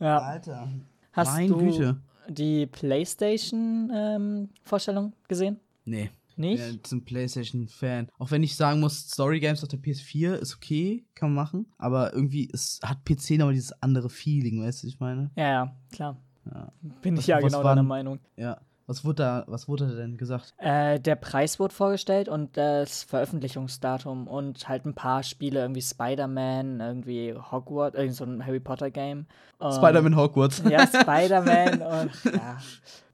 [0.00, 0.18] Ja.
[0.18, 0.68] Alter.
[1.12, 1.96] Hast mein du Güte.
[2.28, 5.60] Die PlayStation-Vorstellung gesehen?
[5.84, 6.10] Nee.
[6.36, 6.58] Nicht?
[6.58, 8.08] Ja, zum PlayStation-Fan.
[8.18, 11.66] Auch wenn ich sagen muss, Story Games auf der PS4 ist okay, kann man machen.
[11.78, 15.30] Aber irgendwie es hat PC nochmal dieses andere Feeling, weißt du, was ich meine?
[15.36, 16.16] Ja, ja, klar.
[16.52, 16.72] Ja.
[17.02, 18.18] Bin ich ja genau waren- deiner Meinung.
[18.36, 18.60] Ja.
[18.86, 20.52] Was wurde da, was wurde denn gesagt?
[20.58, 26.80] Äh, der Preis wurde vorgestellt und das Veröffentlichungsdatum und halt ein paar Spiele, irgendwie Spider-Man,
[26.80, 29.26] irgendwie Hogwarts, irgend so ein Harry Potter-Game.
[29.60, 30.62] Ähm, Spider-Man Hogwarts.
[30.68, 32.58] Ja, Spider-Man und ja,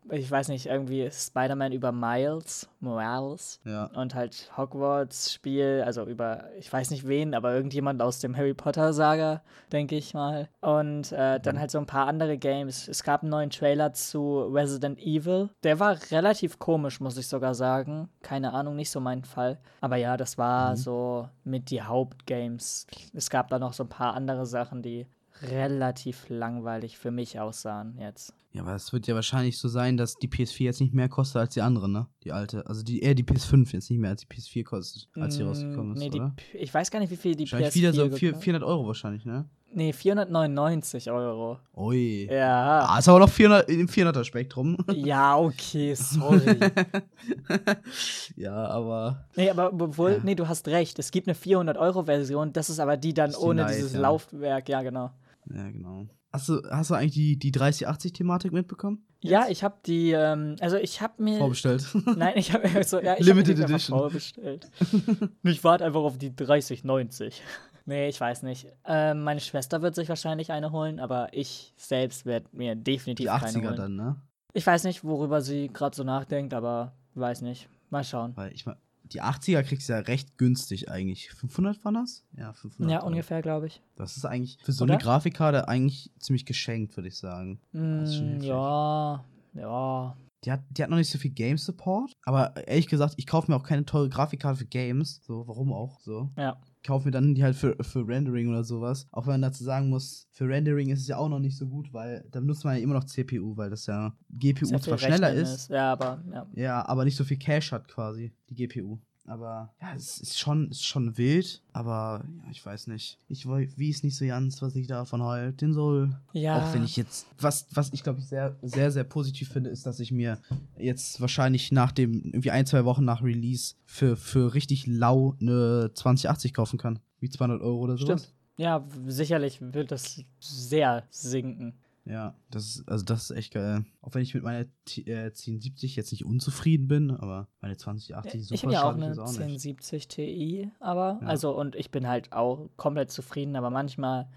[0.08, 3.60] ich weiß nicht, irgendwie Spider-Man über Miles, Morales.
[3.64, 3.84] Ja.
[3.94, 9.42] Und halt Hogwarts-Spiel, also über, ich weiß nicht wen, aber irgendjemand aus dem Harry Potter-Saga,
[9.72, 10.48] denke ich mal.
[10.60, 12.88] Und äh, dann halt so ein paar andere Games.
[12.88, 15.50] Es gab einen neuen Trailer zu Resident Evil.
[15.62, 18.08] Der war relativ komisch, muss ich sogar sagen.
[18.22, 19.58] Keine Ahnung, nicht so mein Fall.
[19.80, 22.86] Aber ja, das war so mit die Hauptgames.
[23.12, 25.06] Es gab da noch so ein paar andere Sachen, die
[25.42, 28.34] relativ langweilig für mich aussahen jetzt.
[28.52, 31.36] Ja, aber es wird ja wahrscheinlich so sein, dass die PS4 jetzt nicht mehr kostet
[31.40, 32.08] als die andere, ne?
[32.24, 32.66] Die alte.
[32.66, 35.46] Also die, eher die PS5 jetzt nicht mehr als die PS4 kostet, als sie Mm,
[35.46, 36.32] rausgekommen ist, nee, die, oder?
[36.34, 38.64] P- ich weiß gar nicht, wie viel die Wahrscheinlich PS4 wieder so gekostet- vier- 400
[38.68, 39.48] Euro wahrscheinlich, ne?
[39.72, 41.58] Nee, 499 Euro.
[41.76, 42.26] Ui.
[42.28, 42.86] Ja.
[42.88, 44.76] Ah, ist aber noch 400, im 400er Spektrum.
[44.96, 46.58] Ja, okay, sorry.
[48.36, 50.18] ja, aber nee, aber obwohl, Ja.
[50.24, 50.98] nee, du hast recht.
[50.98, 54.00] Es gibt eine 400-Euro-Version, das ist aber die dann ist die ohne Lite, dieses ja.
[54.00, 55.10] Laufwerk, ja, genau.
[55.54, 56.06] Ja, genau.
[56.32, 59.04] Hast du, hast du eigentlich die, die 3080-Thematik mitbekommen?
[59.20, 61.38] Ja, ich habe die, ähm, also ich habe mir.
[61.38, 61.86] Vorbestellt.
[62.16, 63.98] Nein, ich habe so, ja, ich Limited hab Edition.
[63.98, 64.70] vorbestellt.
[65.42, 67.42] ich warte einfach auf die 3090.
[67.86, 68.68] Nee, ich weiß nicht.
[68.84, 73.40] Ähm, meine Schwester wird sich wahrscheinlich eine holen, aber ich selbst werde mir definitiv Die
[73.40, 73.76] keine 80er holen.
[73.76, 74.16] dann, ne?
[74.52, 77.68] Ich weiß nicht, worüber sie gerade so nachdenkt, aber weiß nicht.
[77.88, 78.36] Mal schauen.
[78.36, 78.78] Weil ich meine,
[79.12, 81.30] die 80er kriegst du ja recht günstig eigentlich.
[81.30, 82.24] 500 war das?
[82.36, 82.90] Ja, 500.
[82.90, 83.82] Ja, ungefähr, glaube ich.
[83.96, 84.94] Das ist eigentlich für so Oder?
[84.94, 87.60] eine Grafikkarte eigentlich ziemlich geschenkt, würde ich sagen.
[87.72, 90.16] Mm, ja, ja.
[90.44, 93.50] Die hat, die hat noch nicht so viel Game Support, aber ehrlich gesagt, ich kaufe
[93.50, 95.20] mir auch keine teure Grafikkarte für Games.
[95.22, 96.00] So, warum auch?
[96.00, 96.30] So.
[96.38, 96.58] Ja.
[96.82, 99.06] Kaufe mir dann die halt für, für Rendering oder sowas.
[99.12, 101.66] Auch wenn man dazu sagen muss, für Rendering ist es ja auch noch nicht so
[101.66, 104.98] gut, weil da benutzt man ja immer noch CPU, weil das ja GPU Sehr zwar
[104.98, 106.46] schneller Rechnen ist, Ja, aber ja.
[106.54, 108.98] ja, aber nicht so viel Cache hat quasi, die GPU.
[109.30, 113.16] Aber ja, es ist schon, ist schon wild, aber ja, ich weiß nicht.
[113.28, 116.16] Ich weiß, wie es nicht so ganz, was ich davon halten soll.
[116.32, 116.58] Ja.
[116.58, 119.86] Auch wenn ich jetzt, was, was ich glaube ich sehr, sehr, sehr positiv finde, ist,
[119.86, 120.38] dass ich mir
[120.76, 125.92] jetzt wahrscheinlich nach dem, irgendwie ein, zwei Wochen nach Release für, für richtig lau eine
[125.94, 126.98] 2080 kaufen kann.
[127.20, 128.24] Wie 200 Euro oder sowas.
[128.24, 128.34] Stimmt.
[128.56, 131.78] Ja, sicherlich wird das sehr sinken.
[132.04, 133.84] Ja, das ist, also das ist echt geil.
[134.00, 138.42] Auch wenn ich mit meiner T äh, 1070 jetzt nicht unzufrieden bin, aber meine 2080
[138.46, 139.40] super ich habe ja auch eine auch nicht.
[139.40, 141.28] 1070 Ti, aber, Ja.
[141.28, 144.28] also, und ich bin halt auch komplett zufrieden, aber manchmal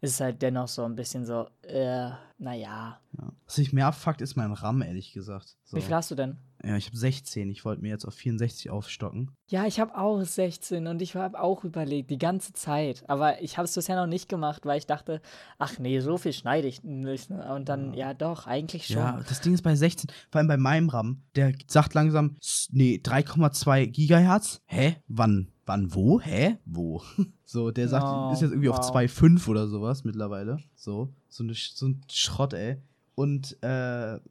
[0.00, 3.00] ist es halt dennoch so ein bisschen so, äh, naja.
[3.16, 3.32] Ja.
[3.46, 5.56] Was mich mehr abfuckt, ist mein RAM, ehrlich gesagt.
[5.62, 5.76] So.
[5.76, 6.38] Wie viel hast du denn?
[6.64, 7.50] Ja, ich habe 16.
[7.50, 9.30] Ich wollte mir jetzt auf 64 aufstocken.
[9.48, 13.02] Ja, ich habe auch 16 und ich habe auch überlegt, die ganze Zeit.
[13.08, 15.20] Aber ich habe es bisher noch nicht gemacht, weil ich dachte,
[15.58, 17.30] ach nee, so viel schneide ich nicht.
[17.30, 17.52] ne?
[17.54, 18.96] Und dann, ja, doch, eigentlich schon.
[18.96, 22.36] Ja, das Ding ist bei 16, vor allem bei meinem RAM, der sagt langsam,
[22.70, 24.62] nee, 3,2 Gigahertz.
[24.66, 24.96] Hä?
[25.08, 25.48] Wann?
[25.66, 26.20] Wann wo?
[26.20, 26.58] Hä?
[26.64, 27.02] Wo?
[27.44, 28.96] So, der sagt, Oh, ist jetzt irgendwie auf wow.
[28.96, 30.56] 2,5 oder sowas mittlerweile.
[30.74, 32.78] So, so, eine, so ein Schrott, ey.
[33.14, 33.66] Und, äh,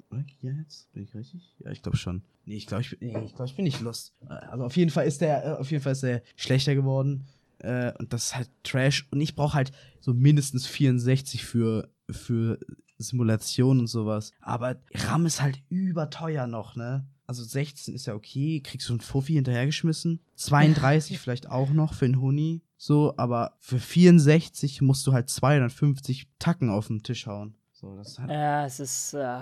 [0.10, 0.88] oder Gigahertz?
[0.94, 1.56] Bin ich richtig?
[1.60, 2.24] Ja, ich glaube schon.
[2.46, 4.14] Nee, ich glaube, ich, bin- nee, ich, glaub, ich bin nicht lost.
[4.28, 7.26] Also auf jeden Fall ist der, äh, auf jeden Fall ist der schlechter geworden.
[7.60, 9.08] Äh, und das ist halt Trash.
[9.12, 12.58] Und ich brauche halt so mindestens 64 für, für
[12.98, 14.32] Simulation und sowas.
[14.42, 17.06] Aber RAM ist halt überteuer noch, ne?
[17.28, 20.20] Also 16 ist ja okay, kriegst du einen Fuffi hinterhergeschmissen.
[20.36, 22.62] 32 vielleicht auch noch für einen Huni.
[22.78, 27.54] So, aber für 64 musst du halt 250 Tacken auf den Tisch hauen.
[27.82, 29.42] So, das halt, Ja, es ist, äh,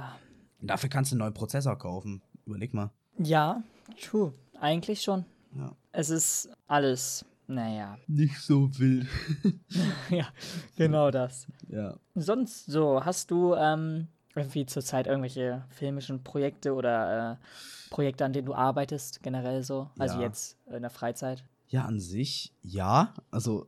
[0.62, 2.22] Dafür kannst du einen neuen Prozessor kaufen.
[2.46, 2.90] Überleg mal.
[3.18, 3.62] ja,
[4.02, 4.34] true.
[4.60, 5.26] Eigentlich schon.
[5.56, 5.72] Ja.
[5.92, 7.98] Es ist alles, naja.
[8.08, 9.08] Nicht so wild.
[10.10, 10.28] ja,
[10.76, 11.48] genau das.
[11.70, 11.96] ja.
[12.16, 18.46] Sonst so, hast du ähm, irgendwie zurzeit irgendwelche filmischen Projekte oder äh, Projekte, an denen
[18.48, 19.90] du arbeitest, generell so?
[19.98, 20.24] Also Ja.
[20.24, 21.44] jetzt in der Freizeit?
[21.70, 23.14] Ja, an sich, ja.
[23.32, 23.68] Also,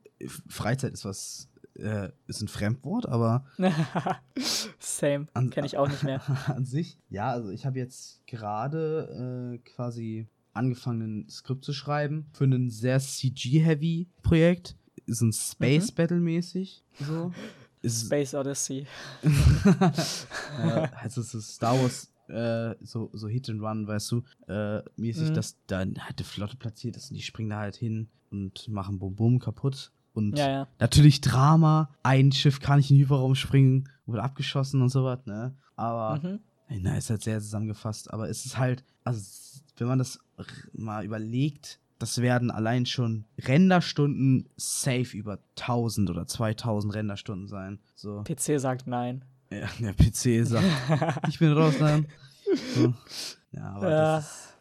[0.49, 3.45] Freizeit ist was, äh, ist ein Fremdwort, aber
[4.79, 6.21] Same, kenne ich auch nicht mehr.
[6.47, 12.25] an sich, ja, also ich habe jetzt gerade äh, quasi angefangen, ein Skript zu schreiben
[12.33, 14.75] für ein sehr CG-heavy Projekt.
[15.05, 16.83] Ist ein Space Battle mäßig.
[16.99, 17.31] So.
[17.87, 18.85] Space Odyssey.
[19.23, 24.81] äh, also es ist Star Wars äh, so, so Hit and Run, weißt du, äh,
[24.97, 25.33] mäßig, Mhm.
[25.33, 28.99] dass dann halt die Flotte platziert ist und die springen da halt hin und machen
[28.99, 29.91] Bum Bum kaputt.
[30.13, 30.67] Und Ja, ja.
[30.79, 35.55] natürlich Drama, ein Schiff kann nicht in den Hyperraum springen, wurde abgeschossen und sowas, ne?
[35.75, 36.39] Aber Mhm.
[36.81, 39.21] na, ist halt sehr zusammengefasst, aber es ist halt, also
[39.77, 40.19] wenn man das
[40.73, 47.79] mal überlegt, das werden allein schon Renderstunden safe über 1000 oder 2000 Renderstunden sein.
[47.95, 48.23] So.
[48.23, 49.23] PC sagt nein.
[49.51, 50.65] Ja, der PC sagt,
[51.29, 52.05] ich bin raus, nein.
[52.75, 52.93] So.
[53.53, 54.15] Ja, aber Ja.
[54.17, 54.53] das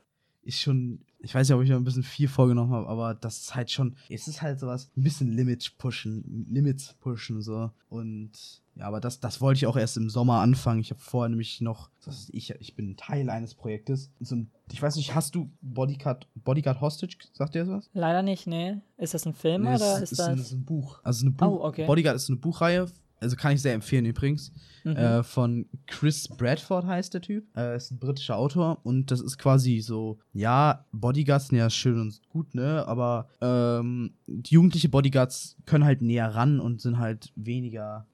[0.42, 3.38] ist schon, ich weiß ja, ob ich noch ein bisschen viel vorgenommen habe, aber das
[3.42, 7.70] ist halt schon, es ist halt sowas, ein bisschen Limit pushen, Limits pushen, so.
[7.88, 10.80] Und ja, aber das, das wollte ich auch erst im Sommer anfangen.
[10.80, 11.90] Ich habe vorher nämlich noch,
[12.30, 14.10] ich, ich bin Teil eines Projektes.
[14.20, 17.90] So ein, ich weiß nicht, hast du Bodyguard, Bodyguard Hostage, sagt dir das was?
[17.92, 18.78] Leider nicht, nee.
[18.96, 20.28] Ist das ein Film Nee, oder ist ist, das.
[20.28, 21.00] ein, ist ein Buch.
[21.02, 21.46] Also eine Buch.
[21.46, 21.86] Oh, okay.
[21.86, 22.86] Bodyguard ist eine Buchreihe.
[23.20, 24.52] Also kann ich sehr empfehlen übrigens.
[24.84, 24.96] Mhm.
[24.96, 27.44] Äh, von Chris Bradford heißt der Typ.
[27.56, 32.00] Äh, ist ein britischer Autor und das ist quasi so, ja, Bodyguards sind ja schön
[32.00, 32.86] und gut, ne?
[32.88, 38.06] Aber ähm, die jugendliche Bodyguards können halt näher ran und sind halt weniger,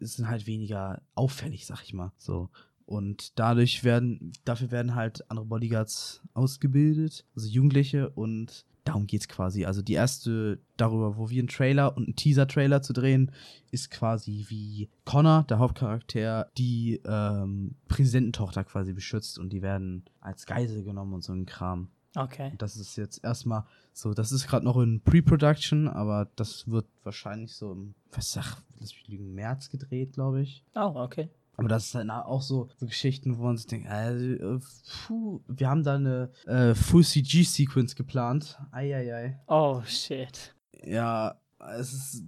[0.00, 2.12] sind halt weniger auffällig, sag ich mal.
[2.18, 2.50] So.
[2.84, 9.64] Und dadurch werden, dafür werden halt andere Bodyguards ausgebildet, also Jugendliche und darum geht's quasi.
[9.64, 13.30] Also die erste darüber, wo wir einen Trailer und einen Teaser-Trailer zu drehen,
[13.70, 20.46] ist quasi wie Connor, der Hauptcharakter, die ähm, Präsidententochter quasi beschützt und die werden als
[20.46, 21.88] Geisel genommen und so ein Kram.
[22.16, 22.50] okay.
[22.50, 26.86] Und das ist jetzt erstmal so, das ist gerade noch in Pre-Production, aber das wird
[27.04, 30.64] wahrscheinlich so im, was sag, lass mich lügen, März gedreht, glaube ich.
[30.74, 31.28] Oh, okay.
[31.58, 34.60] Aber das ist dann auch so, so Geschichten, wo man sich denkt, äh, äh,
[35.06, 38.58] puh, wir haben da eine äh, Full CG-Sequence geplant.
[38.70, 39.40] Eieiei.
[39.48, 40.54] Oh, shit.
[40.84, 41.34] Ja,
[41.76, 42.24] es ist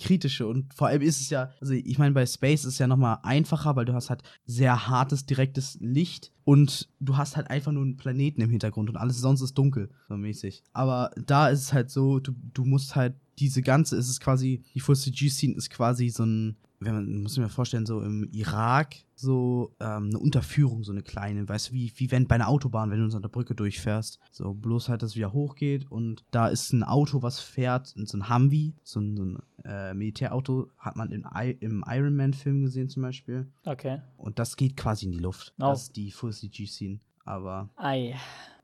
[0.00, 2.88] kritische und vor allem ist es ja, also ich meine, bei Space ist es ja
[2.88, 7.70] nochmal einfacher, weil du hast halt sehr hartes, direktes Licht und du hast halt einfach
[7.70, 10.64] nur einen Planeten im Hintergrund und alles sonst ist dunkel, so mäßig.
[10.72, 14.62] Aber da ist es halt so, du, du musst halt diese ganze, es ist quasi,
[14.74, 18.28] die Full CG-Scene ist quasi so ein, wenn man, muss ich mir vorstellen, so im
[18.32, 22.48] Irak, so ähm, eine Unterführung, so eine kleine, weißt du, wie, wie wenn bei einer
[22.48, 24.20] Autobahn, wenn du unter der Brücke durchfährst.
[24.30, 28.16] So, bloß halt, dass es wieder hochgeht und da ist ein Auto, was fährt, so
[28.16, 31.26] ein Humvee, so ein, so ein äh, Militärauto, hat man in,
[31.60, 33.48] im Iron Man-Film gesehen zum Beispiel.
[33.64, 34.00] Okay.
[34.16, 35.54] Und das geht quasi in die Luft.
[35.58, 35.70] Oh.
[35.70, 37.00] Das ist die Full CG-Scene.
[37.28, 38.16] Aber Ei.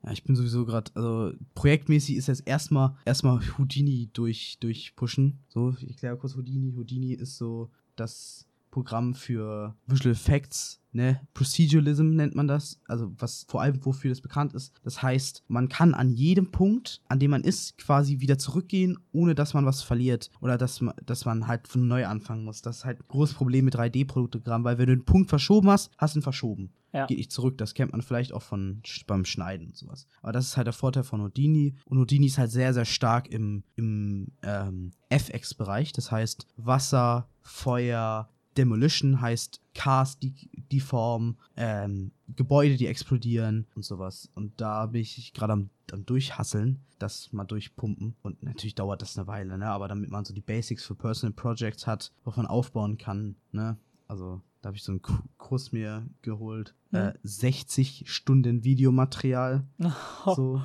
[0.03, 5.45] ja, ich bin sowieso gerade, also projektmäßig ist jetzt erstmal erstmal Houdini durch durchpushen.
[5.49, 6.73] So, ich erkläre kurz Houdini.
[6.73, 11.21] Houdini ist so das Programm für Visual Effects, ne?
[11.33, 14.75] Proceduralism nennt man das, also was vor allem wofür das bekannt ist.
[14.83, 19.37] Das heißt, man kann an jedem Punkt, an dem man ist, quasi wieder zurückgehen, ohne
[19.37, 22.63] dass man was verliert oder dass man, dass man halt von neu anfangen muss.
[22.63, 25.93] Das ist halt ein großes Problem mit 3D-Produktogramm, weil wenn du einen Punkt verschoben hast,
[25.97, 26.73] hast du ihn verschoben.
[26.93, 27.07] Ja.
[27.07, 27.59] Geht nicht zurück.
[27.59, 30.07] Das kennt man vielleicht auch von beim Schneiden und sowas.
[30.23, 31.75] Aber das ist halt der Vorteil von Houdini.
[31.87, 35.93] Und Houdini ist halt sehr, sehr stark im, im ähm, FX-Bereich.
[35.93, 40.33] Das heißt Wasser, Feuer, Demolition heißt Cars, die,
[40.71, 44.29] die Form, ähm, Gebäude, die explodieren und sowas.
[44.35, 48.15] Und da bin ich gerade am, am Durchhasseln, das mal durchpumpen.
[48.23, 49.67] Und natürlich dauert das eine Weile, ne?
[49.67, 53.77] Aber damit man so die Basics für Personal Projects hat, worauf man aufbauen kann, ne?
[54.09, 56.75] Also, da habe ich so einen Ku- Kurs mir geholt.
[56.91, 56.99] Mhm.
[56.99, 59.65] Äh, 60 Stunden Videomaterial.
[60.25, 60.63] So.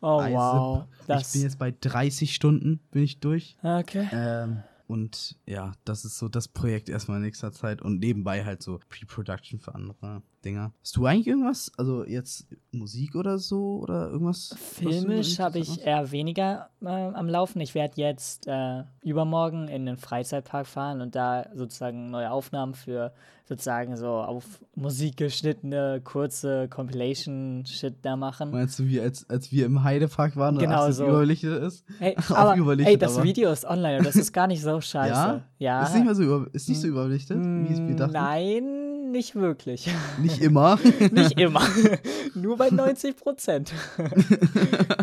[0.00, 0.84] oh, wow.
[1.20, 3.56] Ich bin jetzt bei 30 Stunden, bin ich durch.
[3.62, 4.08] okay.
[4.12, 8.62] Ähm, und ja, das ist so das Projekt erstmal in nächster Zeit und nebenbei halt
[8.62, 10.72] so Pre-Production für andere Dinger.
[10.80, 11.72] Hast du eigentlich irgendwas?
[11.76, 14.54] Also jetzt Musik oder so oder irgendwas?
[14.58, 17.60] Filmisch habe ich eher weniger äh, am Laufen.
[17.60, 23.12] Ich werde jetzt äh, übermorgen in den Freizeitpark fahren und da sozusagen neue Aufnahmen für
[23.48, 24.44] sozusagen so auf
[24.74, 28.50] Musik geschnittene, kurze Compilation-Shit da machen.
[28.50, 31.04] Meinst du, wie als, als wir im Heidepark waren Genau und alles so.
[31.06, 31.84] überbelichtet ist?
[31.98, 35.10] Hey, aber, ey, das aber- Video ist online und das ist gar nicht so scheiße.
[35.10, 35.42] Ja?
[35.58, 35.82] Ja.
[35.84, 38.12] Ist nicht mehr so über, ist nicht so überbelichtet, wie es wir dachten?
[38.12, 39.88] Nein, nicht wirklich.
[40.18, 40.78] Nicht immer.
[41.10, 41.62] nicht immer.
[42.34, 43.72] Nur bei 90 Prozent.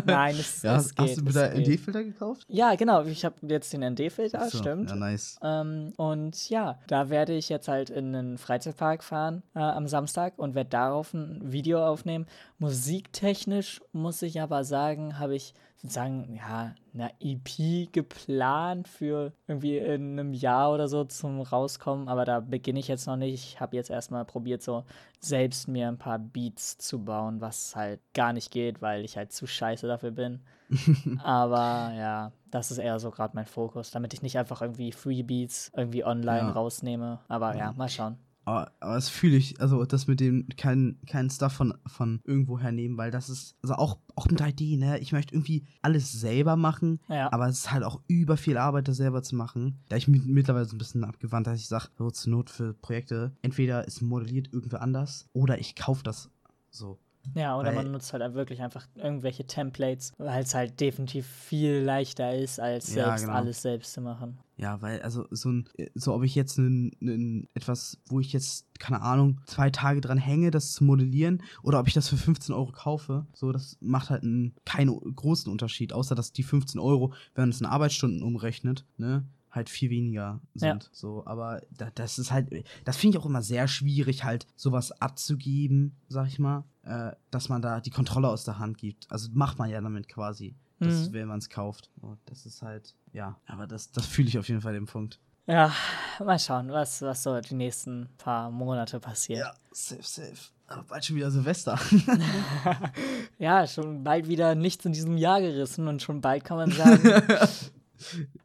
[0.04, 1.08] Nein, es, ja, es geht.
[1.08, 1.68] hast du geht.
[1.68, 2.44] ND-Filter gekauft?
[2.48, 3.04] Ja, genau.
[3.04, 4.90] Ich habe jetzt den ND-Filter, So, stimmt.
[4.90, 5.38] Ja, nice.
[5.42, 10.34] Ähm, und ja, da werde ich jetzt halt in einen Freizeitpark fahren äh, am Samstag
[10.36, 12.26] und werde darauf ein Video aufnehmen.
[12.58, 15.54] Musiktechnisch muss ich aber sagen, habe ich
[15.84, 22.24] sozusagen ja eine EP geplant für irgendwie in einem Jahr oder so zum rauskommen, aber
[22.24, 23.34] da beginne ich jetzt noch nicht.
[23.34, 24.84] Ich habe jetzt erstmal probiert, so
[25.20, 29.32] selbst mir ein paar Beats zu bauen, was halt gar nicht geht, weil ich halt
[29.32, 30.40] zu scheiße dafür bin.
[31.22, 35.70] Aber ja, das ist eher so gerade mein Fokus, damit ich nicht einfach irgendwie Freebeats
[35.76, 36.52] irgendwie online Ja.
[36.52, 37.20] rausnehme.
[37.28, 38.16] Aber ja, mal schauen.
[38.44, 42.58] Aber, aber das fühle ich, also das mit dem kein, kein Stuff von, von irgendwo
[42.58, 44.98] hernehmen, weil das ist, also auch, auch mit 3D, ne?
[44.98, 47.32] Ich möchte irgendwie alles selber machen, Ja.
[47.32, 49.78] aber es ist halt auch über viel Arbeit, das selber zu machen.
[49.88, 52.74] Da ich mich mittlerweile so ein bisschen abgewandt, dass ich sage, so zur Not für
[52.74, 56.30] Projekte, entweder es modelliert irgendwer anders oder ich kaufe das
[56.70, 56.98] so.
[57.34, 61.78] Ja, oder Weil- man nutzt halt wirklich einfach irgendwelche Templates, weil es halt definitiv viel
[61.78, 63.36] leichter ist, als Ja, selbst genau.
[63.36, 64.38] alles selbst zu machen.
[64.56, 68.66] Ja, weil, also so ein, so ob ich jetzt einen, einen, etwas, wo ich jetzt,
[68.78, 72.54] keine Ahnung, zwei Tage dran hänge, das zu modellieren, oder ob ich das für 15
[72.54, 77.12] Euro kaufe, so, das macht halt einen, keinen großen Unterschied, außer dass die 15 Euro,
[77.34, 79.24] wenn man es in Arbeitsstunden umrechnet, ne,
[79.54, 80.84] halt viel weniger sind.
[80.84, 80.88] Ja.
[80.92, 82.50] So, aber da, das ist halt,
[82.84, 87.48] das finde ich auch immer sehr schwierig, halt sowas abzugeben, sag ich mal, äh, dass
[87.48, 89.10] man da die Kontrolle aus der Hand gibt.
[89.10, 90.56] Also macht man ja damit quasi.
[90.80, 91.12] Mhm.
[91.12, 91.88] wenn man es kauft.
[92.00, 95.20] Und das ist halt, ja, aber das, das fühle ich auf jeden Fall den Punkt.
[95.46, 95.72] Ja,
[96.18, 99.38] mal schauen, was, was so die nächsten paar Monate passiert.
[99.40, 100.36] Ja, safe, safe.
[100.66, 101.78] Aber bald schon wieder Silvester.
[103.38, 107.02] Ja, schon bald wieder nichts in diesem Jahr gerissen und schon bald kann man sagen.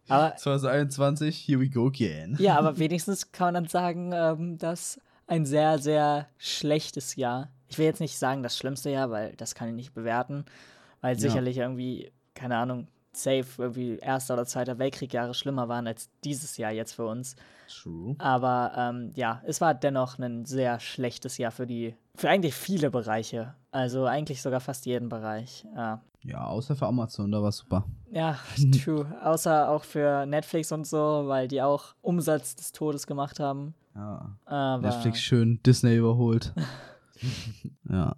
[0.08, 2.36] Aber 2021, here we go again.
[2.40, 7.50] ja, aber wenigstens kann man dann sagen, ähm, dass ein sehr, sehr schlechtes Jahr.
[7.68, 10.46] Ich will jetzt nicht sagen das schlimmste Jahr, weil das kann ich nicht bewerten,
[11.02, 11.20] weil Ja.
[11.20, 16.58] sicherlich irgendwie, keine Ahnung, safe irgendwie Erster oder Zweiter Weltkrieg Jahre schlimmer waren als dieses
[16.58, 17.36] Jahr jetzt für uns.
[17.68, 18.16] True.
[18.18, 22.92] Aber ähm, ja, es war dennoch ein sehr schlechtes Jahr für die, für eigentlich viele
[22.92, 23.56] Bereiche.
[23.72, 25.66] Also eigentlich sogar fast jeden Bereich.
[25.76, 27.86] Ja, Ja, außer für Amazon, da war super.
[28.12, 28.38] ja
[28.84, 29.06] true.
[29.24, 33.74] Außer auch für Netflix und so, weil die auch Umsatz des Todes gemacht haben.
[33.96, 34.38] Ja.
[34.46, 36.54] Aber Netflix schön Disney überholt.
[37.90, 38.16] ja.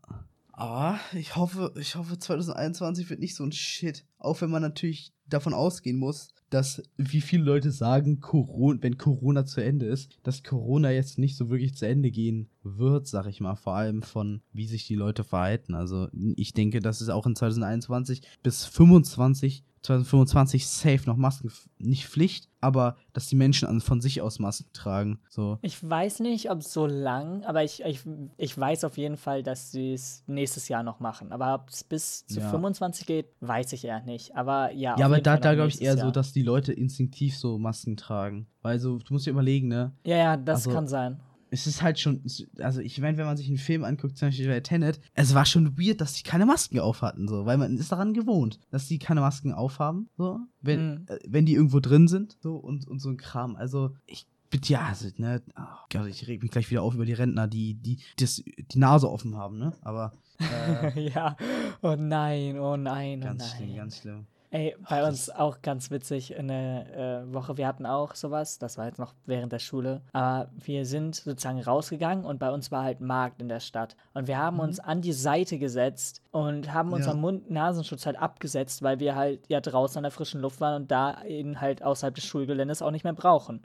[0.52, 4.06] Aber ich hoffe, ich hoffe, 2021 wird nicht so ein Shit.
[4.18, 9.46] Auch wenn man natürlich davon ausgehen muss, dass, wie viele Leute sagen, Corona, wenn Corona
[9.46, 13.40] zu Ende ist, dass Corona jetzt nicht so wirklich zu Ende gehen wird, sag ich
[13.40, 13.56] mal.
[13.56, 15.74] Vor allem von, wie sich die Leute verhalten.
[15.74, 22.06] Also, ich denke, dass es auch in 2021 bis 25 2025 safe noch Masken, nicht
[22.06, 25.20] Pflicht, aber dass die Menschen an, von sich aus Masken tragen.
[25.30, 25.57] So.
[25.62, 28.01] ich weiß nicht, ob so lang, aber ich, ich,
[28.38, 31.32] ich weiß auf jeden Fall, dass sie es nächstes Jahr noch machen.
[31.32, 32.49] Aber ob es bis zu Ja.
[32.49, 34.36] 25 geht, weiß ich eher nicht.
[34.36, 34.95] Aber ja.
[34.97, 36.05] Ja, aber da, Fall da glaube ich eher Jahr.
[36.05, 38.47] so, dass die Leute instinktiv so Masken tragen.
[38.62, 39.91] Weil so, du musst dir überlegen, ne?
[40.05, 41.20] Ja, ja, das Also- kann sein.
[41.54, 42.24] Es ist halt schon,
[42.60, 45.45] also ich meine, wenn man sich einen Film anguckt, zum Beispiel bei Tenet, es war
[45.45, 48.99] schon weird, dass die keine Masken aufhatten, so, weil man ist daran gewohnt, dass die
[48.99, 51.06] keine Masken aufhaben, so, wenn, Mhm.
[51.10, 53.58] äh, wenn die irgendwo drin sind, so, und, und so ein Kram.
[53.58, 57.06] Also, ich bitte, ja, also, ne, oh Gott, ich reg mich gleich wieder auf über
[57.06, 59.74] die Rentner, die, die, das, die Nase offen haben, ne?
[59.82, 60.14] Aber.
[60.41, 61.38] Äh, ja,
[61.84, 63.52] oh nein, oh nein, oh ganz nein.
[63.58, 64.26] schlimm, ganz schlimm.
[64.54, 67.56] Ey, bei uns auch ganz witzig in der äh, Woche.
[67.56, 70.02] Wir hatten auch sowas, das war jetzt noch während der Schule.
[70.12, 73.95] Aber wir sind sozusagen rausgegangen und bei uns war halt Markt in der Stadt.
[74.14, 76.97] Und wir haben uns an die Seite gesetzt und haben Ja.
[76.97, 80.91] unseren Mund-Nasenschutz halt abgesetzt, weil wir halt ja draußen an der frischen Luft waren und
[80.91, 83.62] da eben halt außerhalb des Schulgeländes auch nicht mehr brauchen.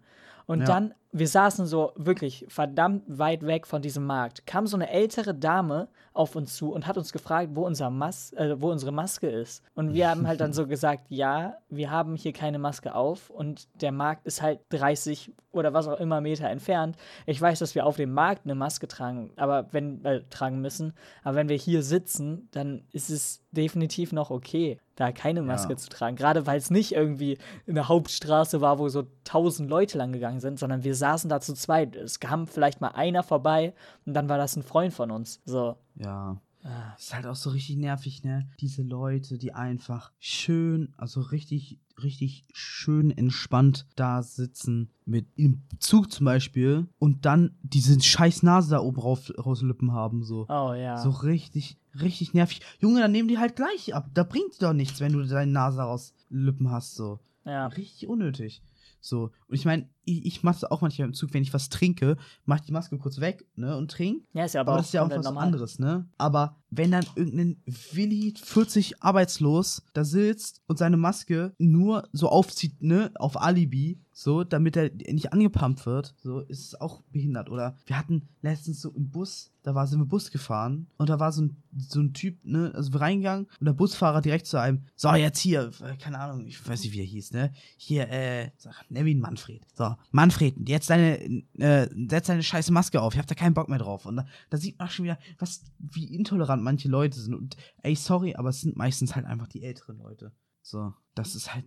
[0.46, 0.66] Und Ja.
[0.66, 5.34] dann, wir saßen so wirklich verdammt weit weg von diesem Markt, kam so eine ältere
[5.34, 9.28] Dame auf uns zu und hat uns gefragt, wo, unser Mas äh, wo unsere Maske
[9.28, 9.62] ist.
[9.74, 13.68] Und wir haben halt dann so gesagt, ja, wir haben hier keine Maske auf und
[13.80, 16.96] der Markt ist halt 30 oder was auch immer Meter entfernt.
[17.24, 20.92] Ich weiß, dass wir auf dem Markt eine Maske tragen, aber wenn äh, tragen müssen,
[21.24, 25.76] aber wenn wir hier sitzen, dann ist es definitiv noch okay, da keine Maske Ja.
[25.76, 26.16] zu tragen.
[26.16, 30.58] Gerade weil es nicht irgendwie eine Hauptstraße war, wo so tausend Leute lang gegangen sind,
[30.58, 31.96] sondern wir saßen da zu zweit.
[31.96, 35.40] Es kam vielleicht mal einer vorbei und dann war das ein Freund von uns.
[35.44, 35.76] So.
[35.94, 36.40] Ja.
[36.62, 36.94] Ah.
[36.98, 38.48] Ist halt auch so richtig nervig, ne?
[38.60, 46.10] Diese Leute, die einfach schön, also richtig, richtig schön entspannt da sitzen, mit im Zug
[46.10, 50.46] zum Beispiel, und dann diese scheiß Nase da oben rauf, rauslippen haben, so.
[50.48, 50.96] Oh ja.
[50.98, 52.60] So richtig, richtig nervig.
[52.78, 54.10] Junge, dann nehmen die halt gleich ab.
[54.14, 57.20] Da bringt doch nichts, wenn du deine Nase raus Lippen hast, so.
[57.44, 57.66] ja.
[57.68, 58.62] Richtig unnötig.
[59.00, 59.30] So.
[59.48, 62.60] Und ich meine, ich, ich mache auch manchmal im Zug, wenn ich was trinke, mach
[62.60, 64.24] die Maske kurz weg, ne, und trink.
[64.32, 65.44] ja, ist ja aber, Aber, auch das ist ja auch was normal.
[65.44, 66.08] anderes, ne?
[66.16, 72.82] Aber wenn dann irgendein Willi 40 arbeitslos da sitzt und seine Maske nur so aufzieht,
[72.82, 77.50] ne, auf Alibi, so, damit er nicht angepumpt wird, so, ist es auch behindert.
[77.50, 81.20] Oder wir hatten letztens so im Bus, da war sind wir Bus gefahren und da
[81.20, 84.58] war so ein, so ein Typ, ne, also wir reingegangen und der Busfahrer direkt zu
[84.58, 87.52] einem, so, jetzt hier, äh, keine Ahnung, ich weiß nicht, wie er hieß, ne?
[87.76, 89.66] Hier, äh, sag, nenn ihn Manfred.
[89.74, 91.18] So, Manfred, jetzt deine,
[91.58, 94.06] äh, setz deine scheiße Maske auf, ich hab da keinen Bock mehr drauf.
[94.06, 97.34] Und da, da sieht man auch schon wieder, was, wie intolerant manche Leute sind.
[97.34, 100.32] Und ey, sorry, aber es sind meistens halt einfach die älteren Leute.
[100.62, 101.64] So, das ist halt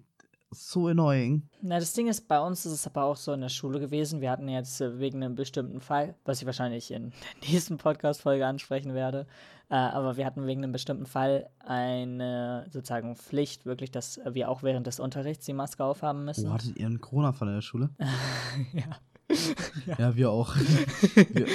[0.52, 1.44] so annoying.
[1.62, 4.22] Na, das Ding ist, bei uns ist es aber auch so in der Schule gewesen.
[4.22, 8.46] Wir hatten jetzt äh, wegen einem bestimmten Fall, was ich wahrscheinlich in der nächsten Podcast-Folge
[8.46, 9.28] ansprechen werde,
[9.70, 14.64] äh, aber wir hatten wegen einem bestimmten Fall eine sozusagen Pflicht, wirklich, dass wir auch
[14.64, 16.50] während des Unterrichts die Maske aufhaben müssen.
[16.50, 17.90] Oh, hattet ihr einen Corona-Fall in der Schule?
[18.74, 18.98] ja.
[19.98, 20.56] Ja, wir auch.
[20.56, 21.46] wir,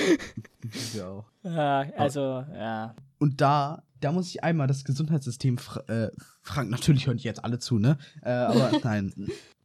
[0.93, 1.25] wir auch.
[1.43, 1.51] Äh,
[1.99, 2.95] also, ja.
[3.19, 6.11] Und da, da muss ich einmal das Gesundheitssystem fra äh,
[6.43, 6.69] fragen.
[6.71, 7.97] Natürlich hören jetzt alle zu, ne?
[8.23, 9.13] Äh, aber nein.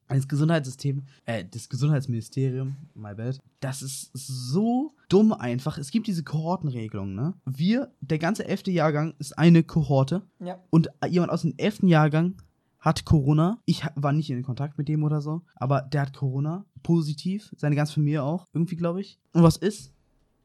[0.07, 5.77] Das Gesundheitssystem, äh, das Gesundheitsministerium, my bad, das ist so dumm einfach.
[5.77, 7.33] Es gibt diese Kohortenregelung, ne?
[7.45, 10.57] Wir, der ganze elfte Jahrgang ist eine Kohorte Ja.
[10.71, 12.41] und jemand aus dem elften Jahrgang
[12.79, 13.59] hat Corona.
[13.65, 17.75] Ich war nicht in Kontakt mit dem oder so, aber der hat Corona, positiv, seine
[17.75, 19.19] ganze Familie auch, irgendwie glaube ich.
[19.33, 19.91] Und was ist?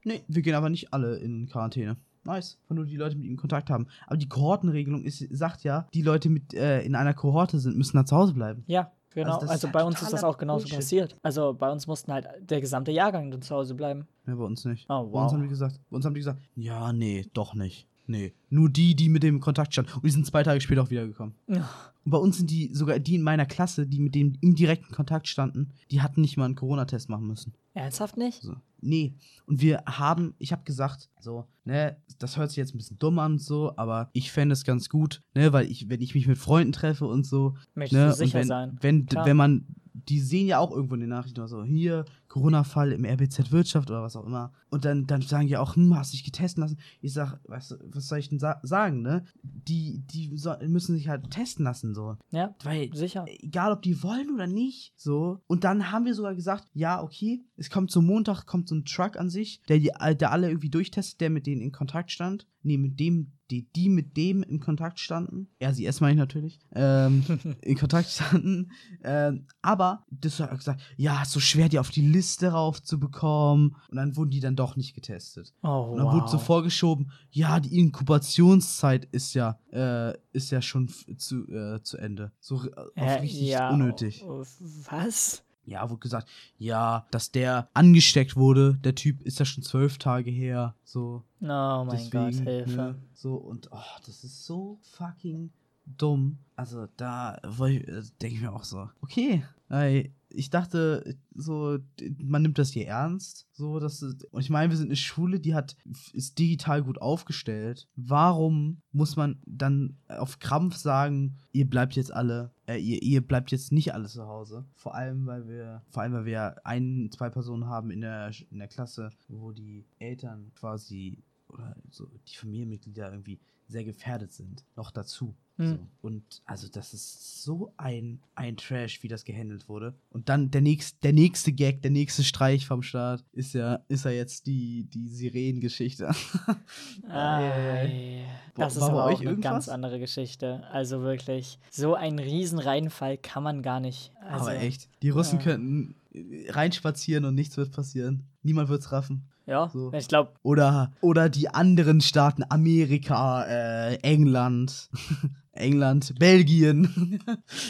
[0.03, 1.97] Nee, wir gehen aber nicht alle in Quarantäne.
[2.25, 3.87] Nice, weil nur die Leute mit ihm Kontakt haben.
[4.07, 7.97] Aber die Kohortenregelung ist, sagt ja, die Leute mit äh, in einer Kohorte sind, müssen
[7.97, 8.65] da zu Hause bleiben.
[8.67, 9.35] Ja, genau.
[9.35, 10.77] Also Also, ist bei halt uns ist das auch genauso Bullshit.
[10.79, 11.17] passiert.
[11.23, 14.07] Also bei uns mussten halt der gesamte Jahrgang dann zu Hause bleiben.
[14.27, 14.87] Ja, bei uns nicht.
[14.89, 15.33] Oh, Bei uns wow.
[15.33, 17.89] haben die gesagt, bei uns haben die gesagt, ja, nee, doch nicht.
[18.07, 19.93] Nee, nur die, die mit dem Kontakt standen.
[19.95, 21.35] Und die sind zwei Tage später auch wiedergekommen.
[21.47, 21.69] Ja.
[22.05, 24.95] Und bei uns sind die, sogar die in meiner Klasse, die mit dem im direkten
[24.95, 27.55] Kontakt standen, die hatten nicht mal einen Corona-Test machen müssen.
[27.73, 28.43] Ernsthaft nicht?
[28.43, 28.57] So.
[28.83, 29.15] Nee.
[29.47, 33.19] Und wir haben, ich habe gesagt, so, ne, das hört sich jetzt ein bisschen dumm
[33.19, 36.29] an und so, aber ich fände es ganz gut, ne, weil ich, wenn ich mich
[36.29, 38.79] mit Freunden treffe und so, Möchtest ne, du sicher und wenn, sein.
[38.81, 39.27] Wenn, Klar.
[39.27, 42.05] wenn man, die sehen ja auch irgendwo in den Nachrichten oder so, hier,
[42.35, 44.53] Corona-Fall im RBZ Wirtschaft oder was auch immer.
[44.69, 46.81] Und dann, dann sagen die auch, hm, hast dich getesten lassen?
[47.01, 49.25] Ich sag, weißt du, was soll ich denn sa sagen, ne?
[49.45, 52.17] Die, die so, müssen sich halt testen lassen, so.
[52.33, 53.25] Ja, Weil sicher.
[53.29, 55.43] egal ob die wollen oder nicht, so.
[55.47, 58.85] Und dann haben wir sogar gesagt, ja, okay, es kommt zum Montag, kommt so ein
[58.85, 62.49] Truck an sich, der, die, der alle irgendwie durchtestet, der mit denen in Kontakt stand.
[62.63, 65.49] Nee, mit dem, die, die mit dem in Kontakt standen.
[65.61, 66.61] Ja, sie erst meine ich natürlich.
[66.75, 67.23] Ähm,
[67.63, 68.73] in Kontakt standen.
[69.03, 73.77] Ähm, aber das hat gesagt, ja, so schwer, die auf die Liste raufzubekommen.
[73.91, 75.55] Und dann wurden die dann doch nicht getestet.
[75.63, 76.45] Oh, Und dann wurde so wow.
[76.45, 82.33] vorgeschoben, ja, die Inkubationszeit ist ja, äh, ist ja schon zu, äh, zu Ende.
[82.41, 82.63] So
[82.95, 84.23] äh, richtig ja, unnötig.
[84.25, 84.45] oh,
[84.91, 85.43] Was?
[85.67, 90.31] Ja, wurde gesagt, ja, dass der angesteckt wurde, der Typ ist ja schon zwölf Tage
[90.31, 90.75] her.
[90.85, 92.77] So, Oh mein deswegen, Gott, Hilfe.
[92.77, 95.51] Ne, so, und oh, das ist so fucking
[95.87, 96.39] dumm.
[96.57, 101.79] Also da äh, denke ich mir auch so, okay, ey, ich dachte, so,
[102.19, 103.47] man nimmt das hier ernst.
[103.53, 105.77] So, dass, und ich meine, wir sind eine Schule, die hat,
[106.13, 107.89] ist digital gut aufgestellt.
[107.97, 113.53] Warum muss man dann auf Krampf sagen, ihr bleibt jetzt alle, äh, ihr, ihr bleibt
[113.53, 114.65] jetzt nicht alle zu Hause?
[114.75, 118.59] Vor allem, weil wir, vor allem, weil wir ein, zwei Personen haben in der, in
[118.59, 124.65] der Klasse, wo die Eltern quasi oder so die Familienmitglieder irgendwie sehr gefährdet sind.
[124.77, 125.35] Noch dazu.
[125.57, 125.69] Hm.
[125.69, 125.79] So.
[126.03, 129.95] Und also das ist so ein, ein Trash, wie das gehandelt wurde.
[130.11, 134.05] Und dann der nächste, der nächste Gag, der nächste Streich vom Start ist ja, ist
[134.05, 136.11] ja jetzt die, die Sirenengeschichte.
[137.09, 138.25] Ei.
[138.55, 139.53] Das ist War bei aber euch auch eine irgendwas?
[139.53, 140.65] ganz andere Geschichte.
[140.71, 144.13] Also wirklich, so einen riesen Reinfall kann man gar nicht.
[144.21, 145.45] Also, Aber echt, die Russen ja.
[145.45, 148.25] könnten äh, reinspazieren und nichts wird passieren.
[148.43, 149.29] Niemand wird's raffen.
[149.47, 149.93] Ja, So.
[149.93, 154.89] ich glaube, Oder, oder die anderen Staaten, Amerika, äh, England,
[155.53, 157.21] England, Belgien.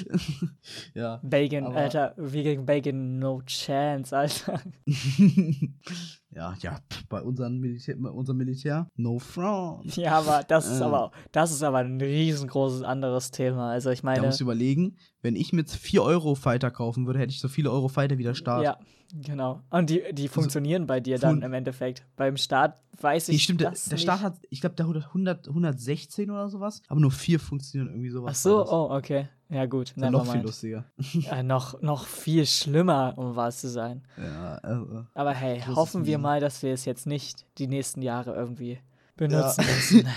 [0.94, 1.20] ja.
[1.22, 4.60] Belgien, Alter, wie gegen Belgien, no chance, Alter.
[6.34, 6.78] ja, ja,
[7.08, 9.96] bei unseren Militär, bei unserem Militär, no front.
[9.96, 10.84] Ja, aber das ist Äh.
[10.84, 13.70] aber, das ist aber ein riesengroßes anderes Thema.
[13.70, 17.18] Also ich Da meine, musst du überlegen, wenn ich mit 4 Euro Fighter kaufen würde,
[17.20, 18.62] hätte ich so viele Euro Fighter wie der Staat.
[18.64, 18.78] ja,
[19.12, 19.60] genau.
[19.70, 22.04] Und die, die funktionieren bei dir dann im Endeffekt.
[22.16, 24.02] Beim Staat weiß ich Nee, stimmt, der, das der nicht.
[24.02, 28.10] Staat hat, ich glaube, der hat 100, 116 oder sowas, aber nur 4 funktionieren irgendwie
[28.10, 28.32] sowas.
[28.32, 29.28] Ach so, oh, okay.
[29.50, 29.90] Ja, gut.
[29.90, 30.84] Ist ja noch viel lustiger.
[31.12, 34.02] Ja, noch, noch viel schlimmer, um wahr zu sein.
[34.16, 35.06] Ja, also.
[35.14, 38.78] Aber hey, hoffen wir mal, dass wir es jetzt nicht die nächsten Jahre irgendwie
[39.16, 40.08] benutzen müssen.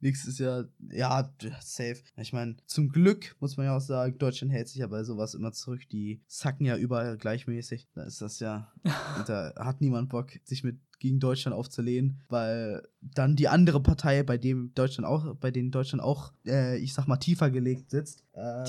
[0.00, 1.98] Nächstes Jahr, ja, safe.
[2.16, 5.34] Ich meine, zum Glück muss man ja auch sagen, Deutschland hält sich ja bei sowas
[5.34, 5.88] immer zurück.
[5.90, 7.88] Die sacken ja überall gleichmäßig.
[7.94, 8.72] Da ist das ja,
[9.26, 14.36] da hat niemand Bock, sich mit gegen Deutschland aufzulehnen, weil dann die andere Partei, bei
[14.36, 18.64] dem Deutschland auch, bei denen Deutschland auch, äh, ich sag mal, tiefer gelegt sitzt, ähm,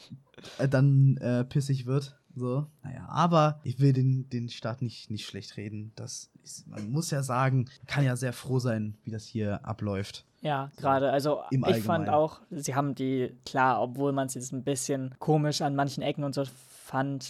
[0.58, 2.16] äh, dann äh, pissig wird.
[2.36, 5.92] So, naja, aber ich will den, den Staat nicht, nicht schlecht reden.
[5.94, 10.24] Das ist, man muss ja sagen, kann ja sehr froh sein, wie das hier abläuft.
[10.40, 11.10] Ja, gerade.
[11.10, 12.08] Also Im ich fand Allgemeinen.
[12.10, 16.24] auch, sie haben die, klar, obwohl man es jetzt ein bisschen komisch an manchen Ecken
[16.24, 17.24] und so fand,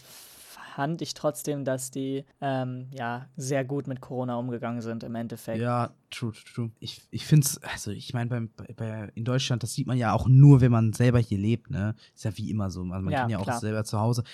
[0.74, 5.60] fand ich trotzdem, dass die ähm, ja sehr gut mit Corona umgegangen sind im Endeffekt.
[5.60, 6.70] Ja, true, true, true.
[6.80, 9.96] Ich, ich finde es, also ich meine, beim, bei, bei, in Deutschland, das sieht man
[9.98, 11.94] ja auch nur, wenn man selber hier lebt, ne?
[12.16, 12.80] Ist ja wie immer so.
[12.80, 13.60] Also man Ja, kann ja auch klar.
[13.60, 14.24] selber zu Hause.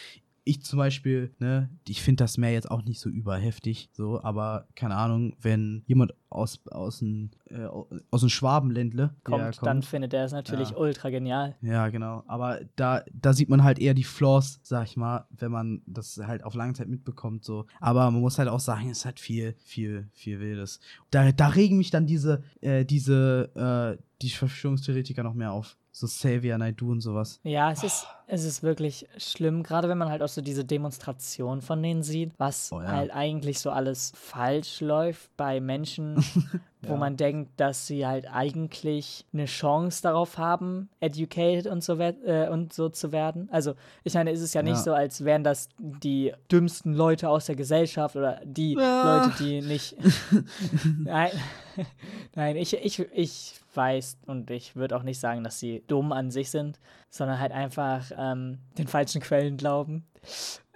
[0.50, 4.66] Ich zum Beispiel, ne, ich finde das Meer jetzt auch nicht so überheftig, so, aber
[4.74, 7.66] keine Ahnung, wenn jemand aus, aus dem äh,
[8.10, 10.76] aus dem Schwabenländle kommt, der dann findet er es natürlich Ja.
[10.76, 11.56] ultra genial.
[11.60, 12.24] Ja, genau.
[12.26, 16.16] Aber da, da sieht man halt eher die Flaws, sag ich mal, wenn man das
[16.18, 17.44] halt auf lange Zeit mitbekommt.
[17.44, 17.66] So.
[17.80, 20.80] Aber man muss halt auch sagen, es ist halt viel, viel, viel Wildes.
[21.12, 25.76] Da, da regen mich dann diese, äh, diese, äh, die Verschwörungstheoretiker noch mehr auf.
[26.00, 27.40] So Xavier Naidoo und sowas.
[27.42, 31.60] Ja, es ist, es ist wirklich schlimm, gerade wenn man halt auch so diese Demonstration
[31.60, 32.88] von denen sieht, was Oh ja.
[32.88, 36.16] halt eigentlich so alles falsch läuft bei Menschen,
[36.82, 36.96] wo Ja.
[36.96, 42.72] man denkt, dass sie halt eigentlich eine Chance darauf haben, educated und so, äh, und
[42.72, 43.48] so zu werden.
[43.52, 44.82] Also, ich meine, es ist ja nicht Ja.
[44.82, 48.72] so, als wären das die dümmsten Leute aus der Gesellschaft oder die.
[48.74, 49.96] Leute, die nicht.
[50.98, 51.30] Nein,
[52.34, 56.30] nein, ich, ich, ich weiß und ich würde auch nicht sagen, dass sie dumm an
[56.30, 60.06] sich sind, sondern halt einfach ähm, den falschen Quellen glauben.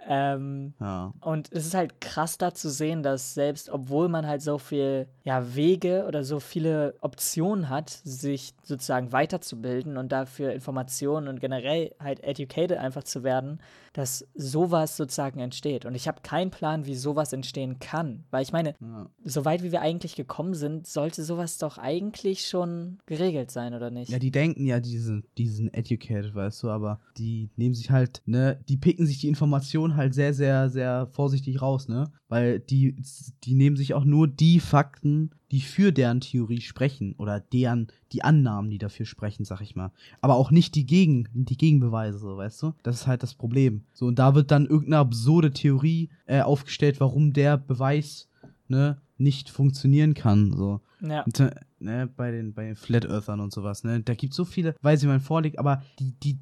[0.09, 1.13] Ähm, Ja.
[1.21, 5.07] und es ist halt krass da zu sehen, dass selbst obwohl man halt so viel
[5.25, 11.95] ja, Wege oder so viele Optionen hat, sich sozusagen weiterzubilden und dafür Informationen und generell
[11.99, 13.61] halt educated einfach zu werden,
[13.95, 15.87] dass sowas sozusagen entsteht.
[15.87, 18.25] Und ich habe keinen Plan, wie sowas entstehen kann.
[18.31, 19.09] Weil ich meine, ja.
[19.25, 23.91] so weit wie wir eigentlich gekommen sind, sollte sowas doch eigentlich schon geregelt sein, oder
[23.91, 24.11] nicht?
[24.11, 27.91] Ja, die denken ja, die sind, die sind educated, weißt du, aber die nehmen sich
[27.91, 32.11] halt, ne, die picken sich die Informationen halt sehr, sehr, sehr vorsichtig raus, ne?
[32.29, 32.97] Weil die,
[33.45, 38.25] die nehmen sich auch nur die Fakten, die für deren Theorie sprechen oder deren, die
[38.25, 39.93] Annahmen, die dafür sprechen, sag ich mal.
[40.21, 42.73] Aber auch nicht die, Gegen, die Gegenbeweise, so, weißt du?
[42.83, 43.85] Das ist halt das Problem.
[43.93, 48.29] So, und da wird dann irgendeine absurde Theorie äh, aufgestellt, warum der Beweis,
[48.69, 50.81] ne, nicht funktionieren kann, so.
[51.01, 51.23] ja.
[51.23, 54.01] Und, äh, ne, bei den, bei den Flat Earthern und sowas, ne?
[54.01, 56.39] Da gibt so viele, weiß ich, mein vorliegt, aber die, die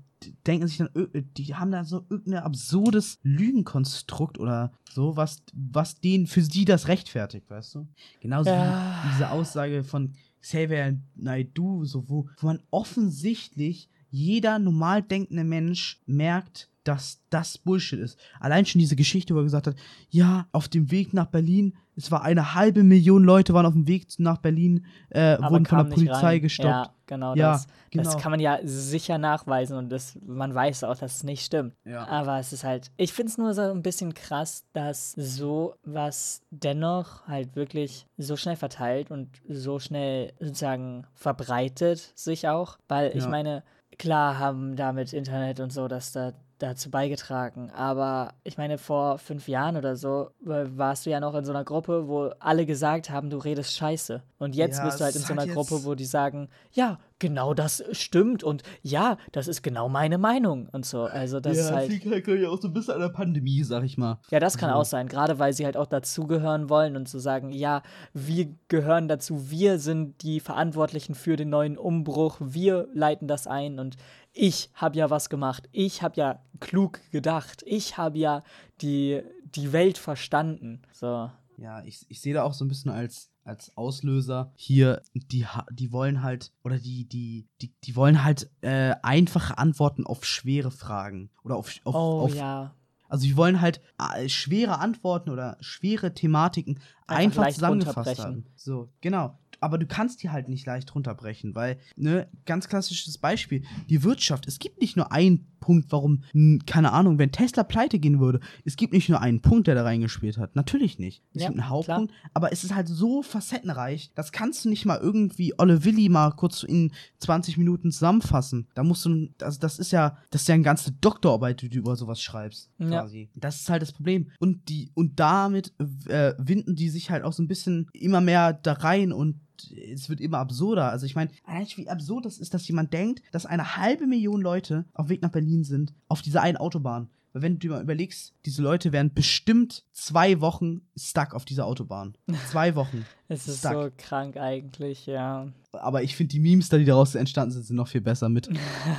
[0.47, 6.01] denken sich dann, ö- die haben da so irgendein absurdes Lügenkonstrukt oder so, was, was
[6.01, 7.89] denen für sie das rechtfertigt, weißt du?
[8.21, 9.03] Genauso Ja.
[9.05, 16.01] wie diese Aussage von Xavier Naidoo, so, wo, wo man offensichtlich jeder normal denkende Mensch
[16.07, 18.19] merkt, dass das Bullshit ist.
[18.41, 19.77] Allein schon diese Geschichte, wo er gesagt hat,
[20.11, 23.87] ja, auf dem Weg nach Berlin, es war eine halbe Million Leute waren auf dem
[23.87, 26.69] Weg nach Berlin, äh, wurden von der Polizei gestoppt.
[26.69, 27.67] Ja, genau Ja, das.
[27.91, 28.05] genau.
[28.05, 31.75] Das kann man ja sicher nachweisen und das, man weiß auch, dass es nicht stimmt.
[31.85, 32.07] Ja.
[32.09, 36.43] Aber es ist halt, ich finde es nur so ein bisschen krass, dass so was
[36.51, 42.79] dennoch halt wirklich so schnell verteilt und so schnell sozusagen verbreitet sich auch.
[42.89, 43.29] Weil ich Ja.
[43.31, 43.63] meine,
[43.99, 46.33] klar haben damit Internet und so das da
[46.63, 47.71] dazu beigetragen.
[47.71, 51.53] Aber ich meine, vor fünf Jahren oder so äh, warst du ja noch in so
[51.53, 54.23] einer Gruppe, wo alle gesagt haben, du redest scheiße.
[54.39, 56.49] Und jetzt Ja, bist du halt in so ist einer halt Gruppe, wo die sagen,
[56.73, 61.05] ja, genau das stimmt und ja, das ist genau meine Meinung und so.
[61.05, 61.89] Also das ja, ist halt.
[61.89, 64.19] liegt halt ich, auch so ein bisschen an der Pandemie, sag ich mal.
[64.31, 64.77] Ja, das kann So.
[64.77, 69.07] auch sein, gerade weil sie halt auch dazugehören wollen und zu sagen, ja, wir gehören
[69.07, 73.97] dazu, wir sind die Verantwortlichen für den neuen Umbruch, wir leiten das ein und
[74.33, 78.43] ich habe ja was gemacht, ich habe ja klug gedacht, ich habe ja
[78.81, 80.83] die, die Welt verstanden.
[80.93, 81.31] So.
[81.57, 85.93] Ja, ich, ich sehe da auch so ein bisschen als, als Auslöser hier, die, die
[85.93, 91.31] wollen halt, oder die, die, die, die wollen halt äh, einfache Antworten auf schwere Fragen.
[91.43, 92.75] Oder auf, auf, Oh auf ja.
[93.09, 98.47] Also die wollen halt äh, schwere Antworten oder schwere Thematiken Einfach einfach, zusammengefasst haben.
[98.57, 99.39] So, genau.
[99.61, 104.49] Aber du kannst die halt nicht leicht runterbrechen, weil, ne, ganz klassisches Beispiel, die Wirtschaft,
[104.49, 106.23] es gibt nicht nur einen Punkt, warum,
[106.67, 109.83] keine Ahnung, wenn Tesla pleite gehen würde, es gibt nicht nur einen Punkt, der da
[109.85, 110.55] reingespielt hat.
[110.57, 111.23] Natürlich nicht.
[111.33, 114.85] Es Ja, gibt einen Hauptpunkt, aber es ist halt so facettenreich, das kannst du nicht
[114.85, 118.67] mal irgendwie Olle Willi mal kurz in 20 Minuten zusammenfassen.
[118.75, 121.79] Da musst du, also das ist ja, das ist ja eine ganze Doktorarbeit, die du
[121.79, 122.89] über sowas schreibst, Ja.
[123.01, 123.31] quasi.
[123.35, 124.29] Das ist halt das Problem.
[124.39, 125.73] Und die, und damit
[126.09, 129.41] äh, winden die sich halt auch so ein bisschen immer mehr da rein und
[129.71, 130.91] es wird immer absurder.
[130.91, 131.31] Also ich meine,
[131.69, 135.23] schon wie absurd das ist, dass jemand denkt, dass eine halbe Million Leute auf Weg
[135.23, 137.09] nach Berlin sind, auf dieser einen Autobahn.
[137.33, 141.67] Weil wenn du dir mal überlegst, diese Leute wären bestimmt zwei Wochen stuck auf dieser
[141.67, 142.17] Autobahn.
[142.51, 143.07] Zwei Wochen.
[143.33, 143.73] Es ist Stuck.
[143.73, 145.49] so krank eigentlich, ja.
[145.73, 148.47] Aber ich finde die Memes da, die daraus entstanden sind, sind noch viel besser mit.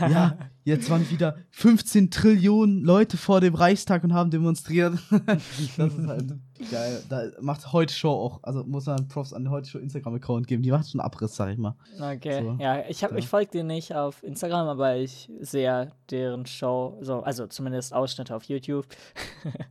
[0.02, 4.98] ja, jetzt waren wieder 15 Trillionen Leute vor dem Reichstag und haben demonstriert.
[5.28, 6.34] das ist halt
[6.72, 7.04] geil.
[7.10, 10.64] Da macht heute Show auch, also muss man Profs an heute Show Instagram-Account geben.
[10.64, 11.76] Die macht schon Abriss, sag ich mal.
[12.00, 12.58] Okay, So.
[12.60, 13.18] ja, ich, hab, Ja.
[13.18, 18.36] ich folge dir nicht auf Instagram, aber ich sehe deren Show, so, also zumindest Ausschnitte
[18.36, 18.88] auf YouTube.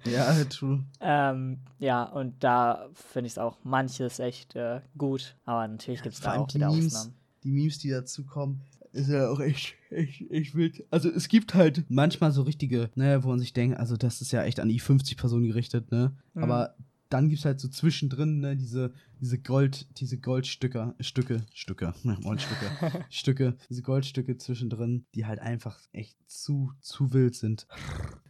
[0.04, 0.84] Ja, true.
[1.00, 6.14] ähm, ja, und da finde ich es auch manches echt äh, gut, aber natürlich gibt
[6.14, 6.94] es da auch die wieder Memes.
[6.94, 7.14] Ausnahmen.
[7.44, 8.60] Die Memes, die dazu kommen,
[8.92, 10.84] ist ja auch echt, echt, echt wild.
[10.90, 14.32] Also es gibt halt manchmal so richtige, ne, wo man sich denkt, also das ist
[14.32, 16.12] ja echt an die 50 Personen gerichtet, ne?
[16.34, 16.42] Mhm.
[16.44, 16.74] Aber
[17.08, 21.92] dann gibt es halt so zwischendrin, ne, diese, diese Gold, diese Goldstücke, Stücke, Stücke,
[22.22, 22.66] Goldstücke,
[23.10, 27.66] Stücke, diese Goldstücke zwischendrin, die halt einfach echt zu, zu wild sind.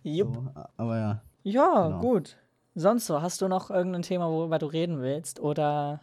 [0.03, 0.35] Jupp.
[0.35, 1.23] So, aber ja.
[1.45, 2.01] Ja, Genau.
[2.01, 2.37] gut.
[2.75, 5.41] Sonst so, hast du noch irgendein Thema, worüber du reden willst?
[5.41, 6.01] Oder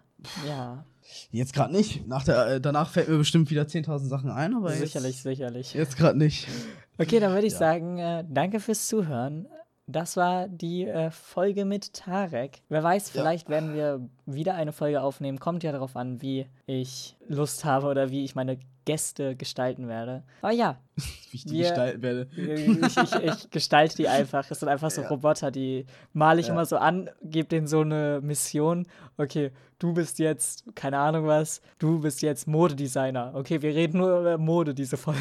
[0.48, 0.84] ja,
[1.32, 2.08] Jetzt gerade nicht.
[2.08, 5.74] Nach der, äh, danach fällt mir bestimmt wieder 10.000 Sachen ein, aber sicherlich, jetzt, sicherlich.
[5.74, 6.48] jetzt gerade nicht.
[7.00, 7.60] Okay, dann würde ich Ja.
[7.60, 9.48] sagen, äh, danke fürs Zuhören.
[9.88, 12.62] Das war die äh, Folge mit Tarek.
[12.70, 13.22] Wer weiß, Ja.
[13.22, 15.40] vielleicht werden wir wieder eine Folge aufnehmen.
[15.40, 20.22] Kommt ja darauf an, wie ich Lust habe oder wie ich meine Gäste gestalten werde.
[20.44, 20.78] Aber ja,
[21.32, 22.28] Wie ich die Wir- gestalten werde.
[22.36, 24.50] ich, ich, ich gestalte die einfach.
[24.50, 25.08] Es sind einfach so Ja.
[25.10, 26.54] Roboter, die male ich Ja.
[26.54, 28.88] immer so an, gebe denen so eine Mission.
[29.18, 33.32] Okay, du bist jetzt, keine Ahnung was, du bist jetzt Modedesigner.
[33.36, 35.20] Okay, wir reden nur über Mode, diese Folge.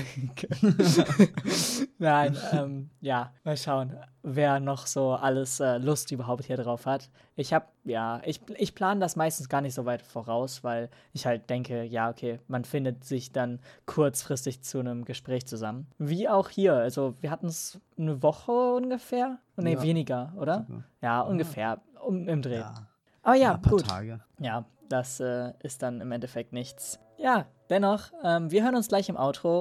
[1.99, 7.11] Nein, ähm, ja, mal schauen, wer noch so alles äh, Lust überhaupt hier drauf hat.
[7.35, 11.26] Ich habe, ja, ich, ich plane das meistens gar nicht so weit voraus, weil ich
[11.26, 15.68] halt denke, ja, okay, man findet sich dann kurzfristig zu einem Gespräch zusammen.
[15.99, 19.39] Wie auch hier, also wir hatten es eine Woche ungefähr.
[19.57, 19.83] Nee, Ja.
[19.83, 20.64] weniger, oder?
[20.69, 20.85] Sogar.
[21.03, 22.59] Ja, ungefähr, um, im Dreh.
[22.59, 22.75] Ja,
[23.23, 23.87] Aber ja, ein paar gut.
[23.89, 24.21] Tage.
[24.41, 26.99] Ja, das äh, ist dann im Endeffekt nichts.
[27.16, 29.61] Ja, dennoch, ähm, wir hören uns gleich im Outro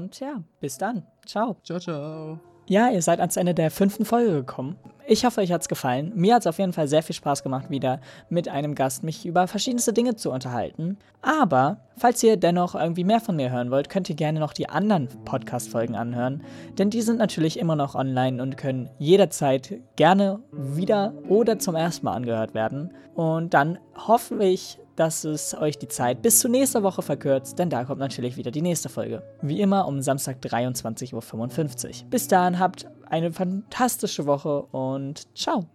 [0.00, 1.04] und ja, bis dann.
[1.26, 1.56] Ciao.
[1.62, 2.38] Ciao, ciao.
[2.66, 4.76] Ja, ihr seid ans Ende der fünften Folge gekommen.
[5.06, 6.12] Ich hoffe, euch hat's gefallen.
[6.14, 8.00] Mir hat's auf jeden Fall sehr viel Spaß gemacht, wieder
[8.30, 10.96] mit einem Gast mich über verschiedenste Dinge zu unterhalten.
[11.20, 14.70] Aber falls ihr dennoch irgendwie mehr von mir hören wollt, könnt ihr gerne noch die
[14.70, 16.42] anderen Podcast-Folgen anhören.
[16.78, 22.06] Denn die sind natürlich immer noch online und können jederzeit gerne wieder oder zum ersten
[22.06, 22.94] Mal angehört werden.
[23.14, 27.70] Und dann hoffe ich, dass es euch die Zeit bis zur nächsten Woche verkürzt, denn
[27.70, 29.22] da kommt natürlich wieder die nächste Folge.
[29.42, 32.10] Wie immer um Samstag 23.55 Uhr.
[32.10, 35.66] Bis dahin habt eine fantastische Woche und ciao.